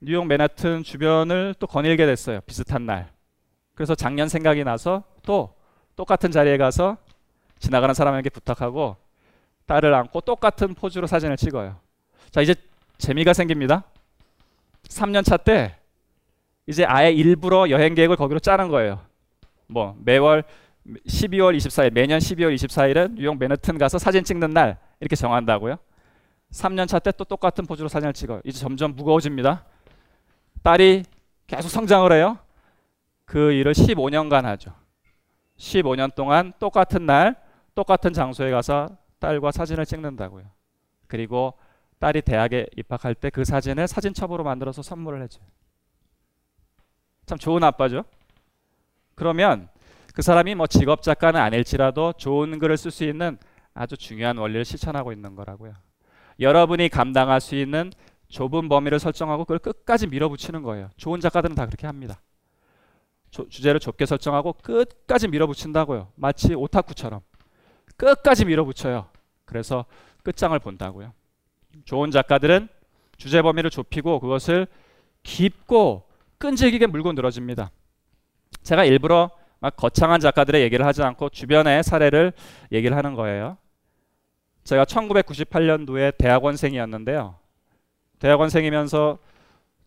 [0.05, 2.41] 뉴욕 맨하튼 주변을 또 거닐게 됐어요.
[2.43, 3.11] 비슷한 날.
[3.75, 5.55] 그래서 작년 생각이 나서 또
[5.97, 6.97] 똑같은 자리에 가서
[7.59, 8.97] 지나가는 사람에게 부탁하고
[9.67, 11.77] 딸을 안고 똑같은 포즈로 사진을 찍어요.
[12.31, 12.55] 자, 이제
[12.99, 13.85] 재미가 생깁니다.
[14.89, 15.77] 3년 차 때
[16.67, 19.01] 이제 아예 일부러 여행 계획을 거기로 짜는 거예요.
[19.67, 20.45] 뭐 매월
[20.87, 25.77] 12월 24일 매년 12월 24일은 뉴욕 맨하튼 가서 사진 찍는 날 이렇게 정한다고요.
[26.53, 28.41] 3년 차 때 또 똑같은 포즈로 사진을 찍어요.
[28.45, 29.65] 이제 점점 무거워집니다.
[30.65, 31.05] 딸이
[31.47, 32.39] 계속 성장을 해요.
[33.27, 34.73] 그 일을 15년간 하죠.
[35.59, 37.37] 15년 동안 똑같은 날
[37.75, 38.89] 똑같은 장소에 가서
[39.19, 40.45] 딸과 사진을 찍는다고요.
[41.07, 41.53] 그리고
[41.99, 45.45] 딸이 대학에 입학할 때 그 사진을 사진첩으로 만들어서 선물을 해줘요.
[47.27, 48.05] 참 좋은 아빠죠.
[49.15, 49.69] 그러면
[50.15, 53.37] 그 사람이 뭐 직업 작가는 아닐지라도 좋은 글을 쓸 수 있는
[53.75, 55.75] 아주 중요한 원리를 실천하고 있는 거라고요.
[56.41, 57.93] 여러분이 감당할 수 있는
[58.35, 60.91] 좁은 범위를 설정하고 그걸 끝까지 밀어붙이는 거예요.
[60.97, 62.21] 좋은 작가들은 다 그렇게 합니다.
[63.31, 66.09] 조, 주제를 좁게 설정하고 끝까지 밀어붙인다고요.
[66.17, 67.21] 마치 오타쿠처럼
[67.97, 69.07] 끝까지 밀어붙여요.
[69.45, 69.85] 그래서
[70.25, 71.13] 끝장을 본다고요.
[71.85, 72.69] 좋은 작가들은
[73.19, 74.67] 주제 범위를 좁히고 그것을
[75.23, 76.09] 깊고
[76.39, 77.71] 끈질기게 물고 늘어집니다.
[78.65, 79.31] 제가 일부러
[79.61, 82.33] 막 거창한 작가들의 얘기를 하지 않고 주변의 사례를
[82.73, 83.59] 얘기를 하는 거예요.
[84.65, 87.44] 제가 1998년도에 대학원생이었는데요.
[88.19, 89.19] 대학원생이면서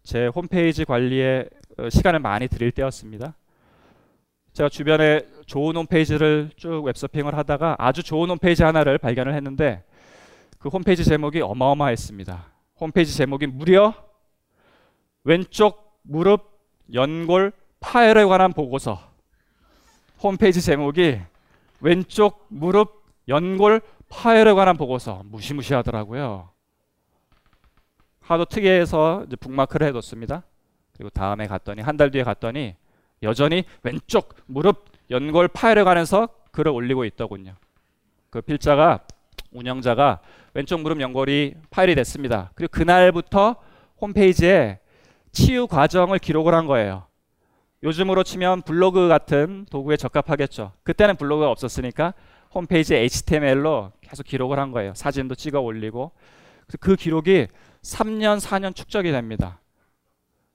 [0.04, 3.36] 제 홈페이지 관리에 어, 시간을 많이 들일 때였습니다.
[4.54, 9.84] 제가 주변에 좋은 홈페이지를 쭉 웹서핑을 하다가 아주 좋은 홈페이지 하나를 발견을 했는데
[10.58, 12.46] 그 홈페이지 제목이 어마어마했습니다.
[12.80, 13.94] 홈페이지 제목이 무려
[15.24, 16.58] 왼쪽 무릎
[16.94, 19.00] 연골 파열에 관한 보고서.
[20.24, 21.20] 홈페이지 제목이
[21.82, 25.22] 왼쪽 무릎 연골 파열에 관한 보고서.
[25.26, 26.50] 무시무시하더라고요.
[28.28, 30.44] 하도 특이해서 이제 북마크를 해뒀습니다.
[30.96, 32.76] 그리고 다음에 갔더니 한 달 뒤에 갔더니
[33.24, 37.56] 여전히 왼쪽 무릎 연골 파열에 관해서 글을 올리고 있더군요.
[38.30, 39.00] 그 필자가
[39.52, 40.20] 운영자가
[40.54, 42.52] 왼쪽 무릎 연골이 파열이 됐습니다.
[42.56, 43.56] 그리고 그날부터
[44.02, 44.80] 홈페이지에
[45.32, 47.06] 치유 과정을 기록을 한 거예요.
[47.84, 50.74] 요즘으로 치면 블로그 같은 도구에 적합하겠죠.
[50.84, 52.14] 그때는 블로그가 없었으니까
[52.54, 54.94] 홈페이지에 HTML로 계속 기록을 한 거예요.
[54.96, 56.12] 사진도 찍어 올리고
[56.80, 57.48] 그 기록이
[57.82, 59.62] 3년, 4년 축적이 됩니다.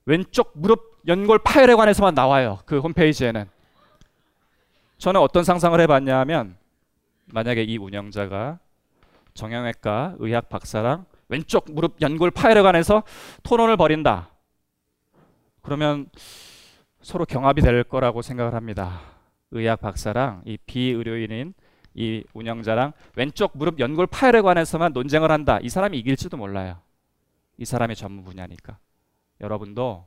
[0.05, 2.59] 왼쪽 무릎 연골 파열에 관해서만 나와요.
[2.67, 3.49] 그 홈페이지에는.
[4.99, 6.57] 저는 어떤 상상을 해봤냐 하면
[7.27, 8.59] 만약에 이 운영자가
[9.35, 13.03] 정형외과 의학 박사랑 왼쪽 무릎 연골 파열에 관해서
[13.43, 14.31] 토론을 벌인다.
[15.63, 16.09] 그러면
[17.01, 19.01] 서로 경합이 될 거라고 생각을 합니다.
[19.51, 21.55] 의학 박사랑 이 비의료인인
[21.95, 25.59] 이 운영자랑 왼쪽 무릎 연골 파열에 관해서만 논쟁을 한다.
[25.62, 26.78] 이 사람이 이길지도 몰라요.
[27.59, 28.78] 이 사람의 전문 분야니까.
[29.40, 30.07] 여러분도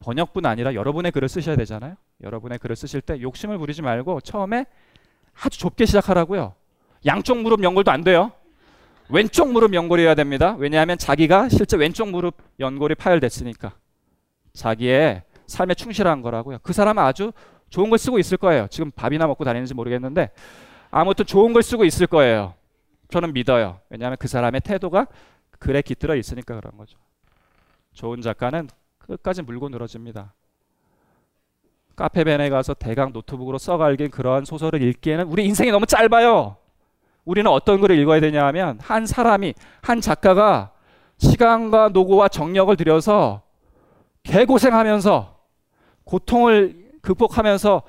[0.00, 1.96] 번역뿐 아니라 여러분의 글을 쓰셔야 되잖아요.
[2.22, 4.66] 여러분의 글을 쓰실 때 욕심을 부리지 말고 처음에
[5.42, 6.54] 아주 좁게 시작하라고요.
[7.06, 8.32] 양쪽 무릎 연골도 안 돼요.
[9.08, 10.54] 왼쪽 무릎 연골이어야 됩니다.
[10.58, 13.72] 왜냐하면 자기가 실제 왼쪽 무릎 연골이 파열됐으니까.
[14.52, 16.58] 자기의 삶에 충실한 거라고요.
[16.62, 17.32] 그 사람은 아주
[17.70, 18.66] 좋은 걸 쓰고 있을 거예요.
[18.68, 20.30] 지금 밥이나 먹고 다니는지 모르겠는데
[20.90, 22.54] 아무튼 좋은 걸 쓰고 있을 거예요.
[23.10, 23.80] 저는 믿어요.
[23.88, 25.06] 왜냐하면 그 사람의 태도가
[25.58, 26.98] 글에 깃들어 있으니까 그런 거죠.
[27.92, 28.68] 좋은 작가는
[28.98, 30.32] 끝까지 물고 늘어집니다.
[31.96, 36.56] 카페벤에 가서 대강 노트북으로 써갈긴 그러한 소설을 읽기에는 우리 인생이 너무 짧아요.
[37.24, 40.72] 우리는 어떤 글을 읽어야 되냐 하면 한 사람이 한 작가가
[41.18, 43.42] 시간과 노고와 정력을 들여서
[44.22, 45.38] 개고생하면서
[46.04, 47.82] 고통을 극복하면서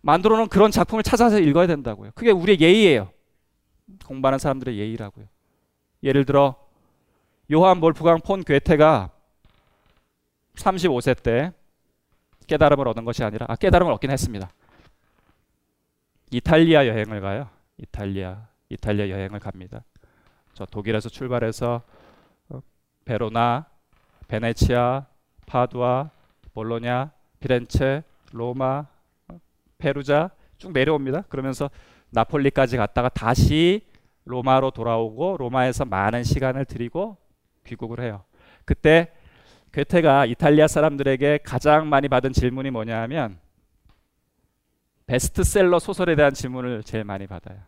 [0.00, 2.12] 만들어 놓은 그런 작품을 찾아서 읽어야 된다고요.
[2.14, 3.10] 그게 우리의 예의예요.
[4.06, 5.26] 공부하는 사람들의 예의라고요.
[6.02, 6.56] 예를 들어
[7.50, 9.10] 요한 볼프강 폰 괴테가
[10.54, 11.52] 35세 때
[12.46, 14.50] 깨달음을 얻은 것이 아니라 아, 깨달음을 얻긴 했습니다.
[16.30, 17.48] 이탈리아 여행을 가요.
[17.78, 19.82] 이탈리아 이탈리아 여행을 갑니다.
[20.52, 21.82] 저 독일에서 출발해서
[22.50, 22.60] 어,
[23.04, 23.66] 베로나,
[24.28, 25.06] 베네치아,
[25.46, 26.10] 파두아,
[26.52, 28.02] 볼로냐, 피렌체,
[28.32, 28.86] 로마,
[29.28, 29.40] 어,
[29.78, 31.22] 페루자 쭉 내려옵니다.
[31.22, 31.70] 그러면서
[32.10, 33.86] 나폴리까지 갔다가 다시
[34.24, 37.16] 로마로 돌아오고 로마에서 많은 시간을 들이고
[37.66, 38.24] 귀국을 해요.
[38.64, 39.12] 그때
[39.72, 43.38] 괴테가 이탈리아 사람들에게 가장 많이 받은 질문이 뭐냐 하면
[45.06, 47.58] 베스트셀러 소설에 대한 질문을 제일 많이 받아요.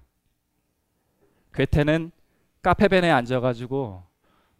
[1.55, 2.11] 괴테는
[2.62, 4.05] 카페베네에 앉아가지고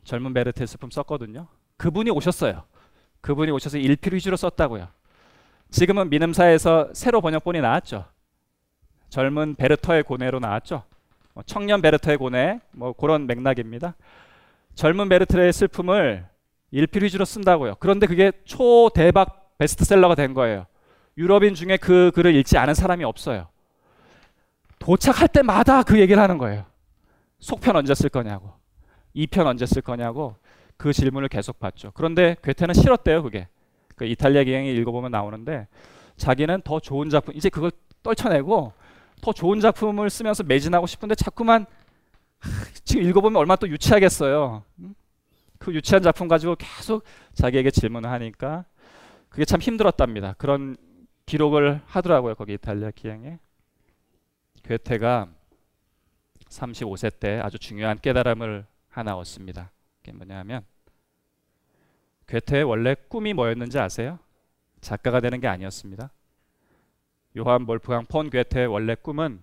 [0.05, 1.47] 젊은 베르테르의 슬픔 썼거든요.
[1.77, 2.65] 그분이 오셨어요.
[3.21, 4.89] 그분이 오셔서 일필휘지로 썼다고요.
[5.71, 8.05] 지금은 민음사에서 새로 번역본이 나왔죠.
[9.09, 10.83] 젊은 베르터의 고뇌로 나왔죠.
[11.35, 13.95] 뭐 청년 베르터의 고뇌 뭐 그런 맥락입니다.
[14.75, 16.27] 젊은 베르테르의 슬픔을
[16.71, 17.77] 일필휘지로 쓴다고요.
[17.81, 20.67] 그런데 그게 초대박 베스트셀러가 된 거예요.
[21.19, 23.49] 유럽인 중에 그 글을 읽지 않은 사람이 없어요.
[24.79, 26.65] 도착할 때마다 그 얘기를 하는 거예요.
[27.41, 28.53] 속편 언제 쓸 거냐고.
[29.15, 30.37] 2편 언제 쓸 거냐고
[30.77, 31.93] 그 질문을 계속 받죠.
[31.95, 33.49] 그런데 괴테는 싫었대요, 그게.
[34.01, 35.69] 그 이탈리아 기행이 읽어보면 나오는데
[36.17, 37.71] 자기는 더 좋은 작품, 이제 그걸
[38.03, 38.73] 떨쳐내고
[39.21, 41.67] 더 좋은 작품을 쓰면서 매진하고 싶은데 자꾸만
[42.83, 44.65] 지금 읽어보면 얼마나 또 유치하겠어요.
[45.59, 48.65] 그 유치한 작품 가지고 계속 자기에게 질문을 하니까
[49.29, 50.33] 그게 참 힘들었답니다.
[50.39, 50.79] 그런
[51.27, 52.37] 기록을 하더라고요.
[52.37, 53.39] 거기 이탈리아 기행에.
[54.63, 55.29] 괴테가
[56.49, 59.73] 35세 때 아주 중요한 깨달음을 하나 얻습니다.
[59.99, 60.65] 그게 뭐냐면
[62.31, 64.21] 괴테의 원래 꿈이 뭐였는지 아세요?
[64.81, 66.11] 작가가 되는 게 아니었습니다.
[67.37, 69.43] 요한 볼프강 폰 괴테의 원래 꿈은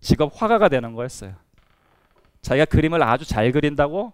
[0.00, 1.34] 직업 화가가 되는 거였어요.
[2.42, 4.12] 자기가 그림을 아주 잘 그린다고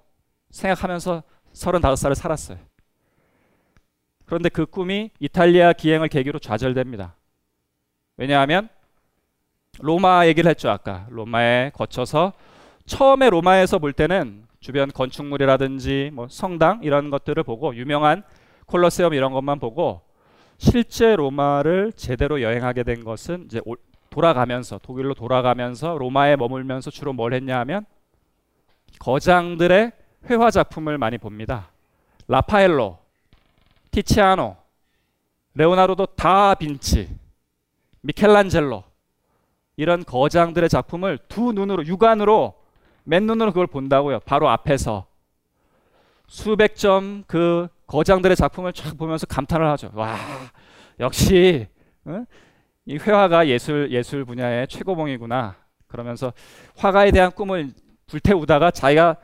[0.51, 1.22] 생각하면서
[1.53, 2.59] 35살을 살았어요.
[4.24, 7.14] 그런데 그 꿈이 이탈리아 기행을 계기로 좌절됩니다.
[8.16, 8.70] 왜냐하면
[9.80, 12.32] 로마 얘기를 했죠 아까 로마에 거쳐서
[12.86, 18.23] 처음에 로마에서 볼 때는 주변 건축물이라든지 뭐 성당 이런 것들을 보고 유명한
[18.67, 20.03] 콜로세움 이런 것만 보고
[20.57, 23.61] 실제 로마를 제대로 여행하게 된 것은 이제
[24.09, 27.85] 돌아가면서 독일로 돌아가면서 로마에 머물면서 주로 뭘 했냐 하면
[29.01, 29.91] 거장들의
[30.31, 31.73] 회화 작품을 많이 봅니다.
[32.29, 32.99] 라파엘로,
[33.91, 34.57] 티치아노,
[35.55, 37.09] 레오나르도 다빈치,
[38.03, 38.85] 미켈란젤로
[39.77, 42.62] 이런 거장들의 작품을 두 눈으로 육안으로
[43.05, 44.21] 맨눈으로 그걸 본다고요.
[44.21, 45.07] 바로 앞에서
[46.27, 49.91] 수백 점 그 거장들의 작품을 쫙 보면서 감탄을 하죠.
[49.95, 50.17] 와
[50.99, 51.67] 역시
[52.07, 52.25] 어?
[52.87, 55.57] 이 회화가 예술 예술 분야의 최고봉이구나.
[55.89, 56.33] 그러면서
[56.77, 57.71] 화가에 대한 꿈을
[58.07, 59.17] 불태우다가 자기가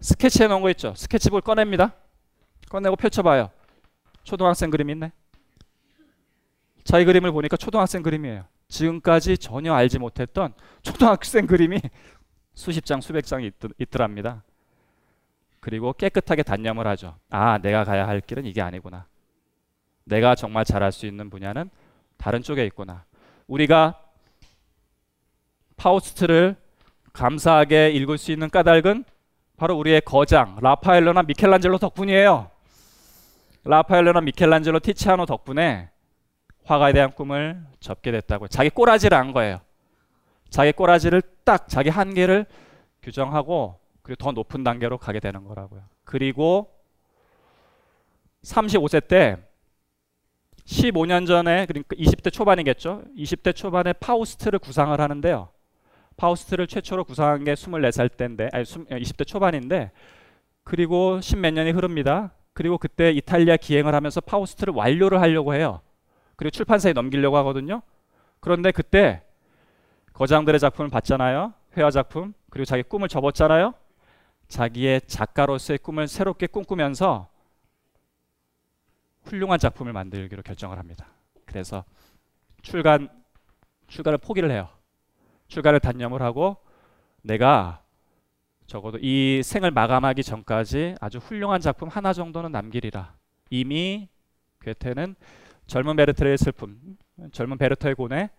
[0.00, 0.94] 스케치해 놓은 거 있죠.
[0.96, 1.92] 스케치북을 꺼냅니다.
[2.70, 3.50] 꺼내고 펼쳐봐요.
[4.24, 5.12] 초등학생 그림 있네.
[6.84, 8.44] 자기 그림을 보니까 초등학생 그림이에요.
[8.68, 11.80] 지금까지 전혀 알지 못했던 초등학생 그림이
[12.56, 14.42] 수십 장, 수백 장이 있, 더랍니다
[15.60, 17.14] 그리고 깨끗하게 단념을 하죠.
[17.30, 19.06] 아, 내가 가야 할 길은 이게 아니구나.
[20.04, 21.70] 내가 정말 잘할 수 있는 분야는
[22.16, 23.04] 다른 쪽에 있구나.
[23.46, 24.00] 우리가
[25.76, 26.56] 파우스트를
[27.12, 29.04] 감사하게 읽을 수 있는 까닭은
[29.56, 32.50] 바로 우리의 거장 라파엘로나 미켈란젤로 덕분이에요.
[33.64, 35.90] 라파엘로나 미켈란젤로 티치아노 덕분에
[36.64, 39.60] 화가에 대한 꿈을 접게 됐다고 자기 꼬라지를 안 거예요.
[40.48, 42.44] 자기 꼬라지를 딱 자기 한계를
[43.02, 45.82] 규정하고 그리고 더 높은 단계로 가게 되는 거라고요.
[46.04, 46.68] 그리고
[48.42, 49.36] 35세 때
[50.64, 53.04] 15년 전에 그러니까 20대 초반이겠죠.
[53.16, 55.48] 20대 초반에 파우스트를 구상을 하는데요.
[56.16, 59.92] 파우스트를 최초로 구상한 게 24살 때인데 아니 20대 초반인데
[60.64, 62.32] 그리고 십몇 년이 흐릅니다.
[62.54, 65.80] 그리고 그때 이탈리아 기행을 하면서 파우스트를 완료를 하려고 해요.
[66.34, 67.82] 그리고 출판사에 넘기려고 하거든요.
[68.40, 69.22] 그런데 그때
[70.16, 71.52] 거장들의 작품을 봤잖아요.
[71.76, 72.32] 회화 작품.
[72.48, 73.74] 그리고 자기 꿈을 접었잖아요.
[74.48, 77.28] 자기의 작가로서의 꿈을 새롭게 꿈꾸면서
[79.24, 81.06] 훌륭한 작품을 만들기로 결정을 합니다.
[81.44, 81.84] 그래서
[82.62, 83.10] 출간
[83.88, 84.70] 출간을 포기를 해요.
[85.48, 86.56] 출간을 단념을 하고
[87.20, 87.82] 내가
[88.66, 93.14] 적어도 이 생을 마감하기 전까지 아주 훌륭한 작품 하나 정도는 남기리라.
[93.50, 94.08] 이미
[94.62, 95.14] 괴테는
[95.66, 96.96] 젊은 베르테의 슬픔,
[97.32, 98.30] 젊은 베르테의 고뇌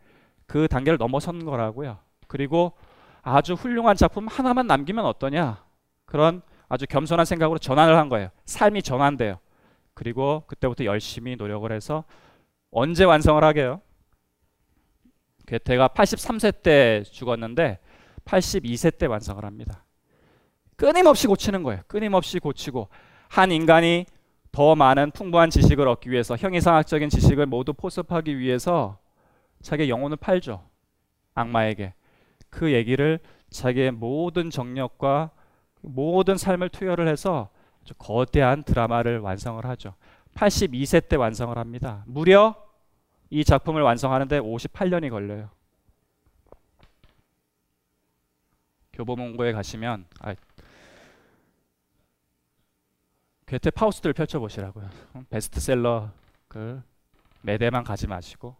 [0.47, 1.99] 그 단계를 넘어선 거라고요.
[2.27, 2.73] 그리고
[3.21, 5.63] 아주 훌륭한 작품 하나만 남기면 어떠냐?
[6.05, 8.29] 그런 아주 겸손한 생각으로 전환을 한 거예요.
[8.45, 9.39] 삶이 전환돼요.
[9.93, 12.03] 그리고 그때부터 열심히 노력을 해서
[12.71, 13.81] 언제 완성을 하게요?
[15.47, 17.79] 괴테가 83세 때 죽었는데
[18.25, 19.85] 82세 때 완성을 합니다.
[20.75, 21.81] 끊임없이 고치는 거예요.
[21.87, 22.89] 끊임없이 고치고
[23.29, 24.05] 한 인간이
[24.51, 28.99] 더 많은 풍부한 지식을 얻기 위해서 형이상학적인 지식을 모두 포섭하기 위해서
[29.67, 30.65] 자기의 영혼을 팔죠.
[31.35, 31.93] 악마에게.
[32.49, 35.31] 그 얘기를 자기의 모든 정력과
[35.81, 37.49] 모든 삶을 투여를 해서
[37.97, 39.95] 거대한 드라마를 완성을 하죠.
[40.35, 42.05] 82세 때 완성을 합니다.
[42.07, 42.55] 무려
[43.29, 45.49] 이 작품을 완성하는데 58년이 걸려요.
[48.93, 50.33] 교보문고에 가시면 아,
[53.45, 54.89] 괴테 파우스트를 펼쳐보시라고요.
[55.29, 56.09] 베스트셀러
[56.47, 56.81] 그
[57.41, 58.55] 매대만 가지 마시고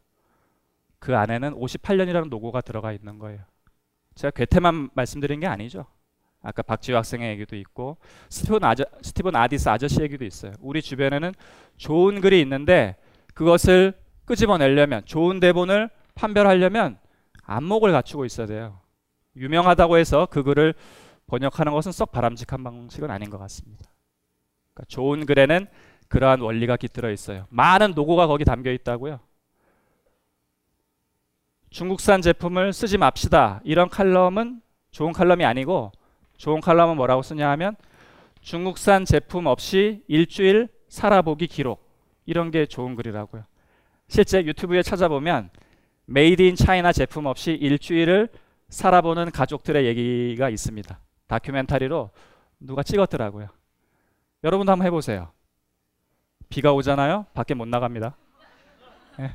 [0.99, 3.39] 그 안에는 58년이라는 노고가 들어가 있는 거예요.
[4.15, 5.85] 제가 괴테만 말씀드린 게 아니죠.
[6.41, 7.97] 아까 박지우 학생의 얘기도 있고
[8.29, 10.53] 스티븐, 아저, 스티븐 아디스 아저씨 얘기도 있어요.
[10.59, 11.33] 우리 주변에는
[11.77, 12.95] 좋은 글이 있는데
[13.33, 13.93] 그것을
[14.25, 16.99] 끄집어내려면 좋은 대본을 판별하려면
[17.43, 18.79] 안목을 갖추고 있어야 돼요.
[19.35, 20.73] 유명하다고 해서 그 글을
[21.27, 23.85] 번역하는 것은 썩 바람직한 방식은 아닌 것 같습니다.
[24.73, 25.67] 그러니까 좋은 글에는
[26.07, 27.45] 그러한 원리가 깃들어 있어요.
[27.49, 29.19] 많은 노고가 거기 담겨 있다고요.
[31.77, 33.61] 중국산 제품을 쓰지 맙시다.
[33.63, 35.91] 이런 칼럼은 좋은 칼럼이 아니고
[36.35, 37.75] 좋은 칼럼은 뭐라고 쓰냐 하면
[38.41, 41.87] 중국산 제품 없이 일주일 살아보기 기록
[42.25, 43.43] 이런 게 좋은 글이라고요.
[44.07, 45.51] 실제 유튜브에 찾아보면
[46.05, 48.29] made in China 제품 없이 일주일을
[48.69, 50.99] 살아보는 가족들의 얘기가 있습니다.
[51.27, 52.09] 다큐멘터리로
[52.59, 53.49] 누가 찍었더라고요.
[54.43, 55.31] 여러분도 한번 해보세요.
[56.49, 57.27] 비가 오잖아요.
[57.35, 58.17] 밖에 못 나갑니다.
[59.19, 59.31] 네.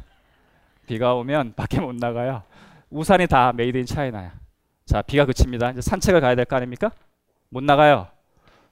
[0.87, 2.43] 비가 오면 밖에 못 나가요.
[2.91, 4.33] 우산이 다 made in China야.
[4.85, 5.71] 자, 비가 그칩니다.
[5.71, 6.91] 이제 산책을 가야 될 거 아닙니까?
[7.49, 8.09] 못 나가요.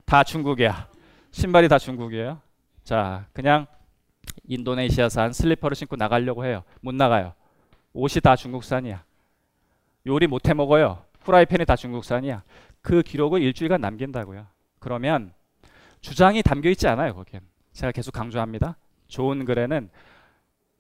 [0.05, 0.89] 다 중국이야.
[1.31, 2.41] 신발이 다 중국이에요.
[2.85, 3.67] 자, 그냥
[4.45, 6.65] 인도네시아산 슬리퍼를 신고 나가려고 해요.
[6.81, 7.33] 못 나가요.
[7.93, 9.05] 옷이 다 중국산이야.
[10.07, 11.03] 요리 못 해 먹어요.
[11.23, 12.43] 후라이팬이 다 중국산이야.
[12.83, 14.47] 그 기록을 일주일간 남긴다고요.
[14.79, 15.33] 그러면
[16.01, 17.43] 주장이 담겨 있지 않아요, 거기엔.
[17.73, 18.77] 제가 계속 강조합니다.
[19.09, 19.91] 좋은 글에는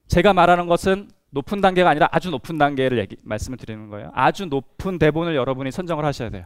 [0.08, 4.10] 제가 말하는 것은 높은 단계가 아니라 아주 높은 단계를 얘기, 말씀을 드리는 거예요.
[4.14, 6.44] 아주 높은 대본을 여러분이 선정을 하셔야 돼요.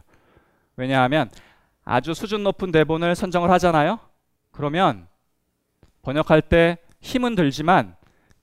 [0.75, 1.29] 왜냐하면
[1.83, 3.99] 아주 수준 높은 대본을 선정을 하잖아요.
[4.51, 5.07] 그러면
[6.01, 7.95] 번역할 때 힘은 들지만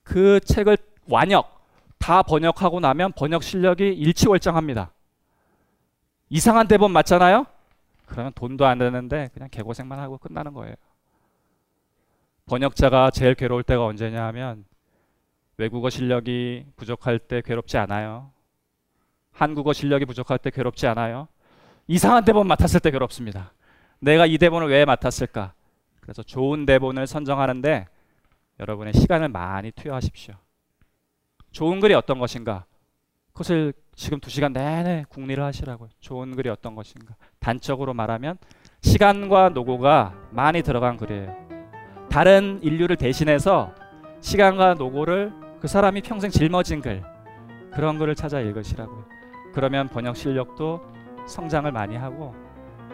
[0.02, 0.76] 그 책을
[1.08, 1.62] 완역
[1.98, 4.90] 다 번역하고 나면 번역 실력이 일치월장합니다.
[6.28, 7.46] 이상한 대본 맞잖아요?
[8.06, 10.74] 그러면 돈도 안 드는데 그냥 개고생만 하고 끝나는 거예요.
[12.46, 14.64] 번역자가 제일 괴로울 때가 언제냐 하면
[15.56, 18.30] 외국어 실력이 부족할 때 괴롭지 않아요.
[19.32, 21.28] 한국어 실력이 부족할 때 괴롭지 않아요.
[21.86, 23.52] 이상한 대본 맡았을 때 괴롭습니다.
[23.98, 25.54] 내가 이 대본을 왜 맡았을까?
[26.00, 27.86] 그래서 좋은 대본을 선정하는데
[28.60, 30.34] 여러분의 시간을 많이 투여하십시오.
[31.52, 32.64] 좋은 글이 어떤 것인가?
[33.32, 35.88] 그것을 지금 두 시간 내내 궁리를 하시라고요.
[36.00, 37.14] 좋은 글이 어떤 것인가?
[37.38, 38.38] 단적으로 말하면
[38.80, 41.34] 시간과 노고가 많이 들어간 글이에요.
[42.10, 43.74] 다른 인류를 대신해서
[44.20, 45.32] 시간과 노고를
[45.62, 47.04] 그 사람이 평생 짊어진 글
[47.72, 49.04] 그런 글을 찾아 읽으시라고요.
[49.54, 50.80] 그러면 번역 실력도
[51.28, 52.34] 성장을 많이 하고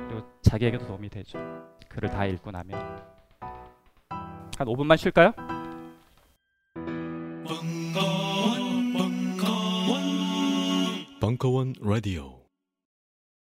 [0.06, 1.38] 그리고 자기에게도 도움이 되죠.
[1.88, 2.78] 글을 다 읽고 나면
[4.58, 5.32] 한 5분만 쉴까요?
[11.20, 12.37] 벙커원 라디오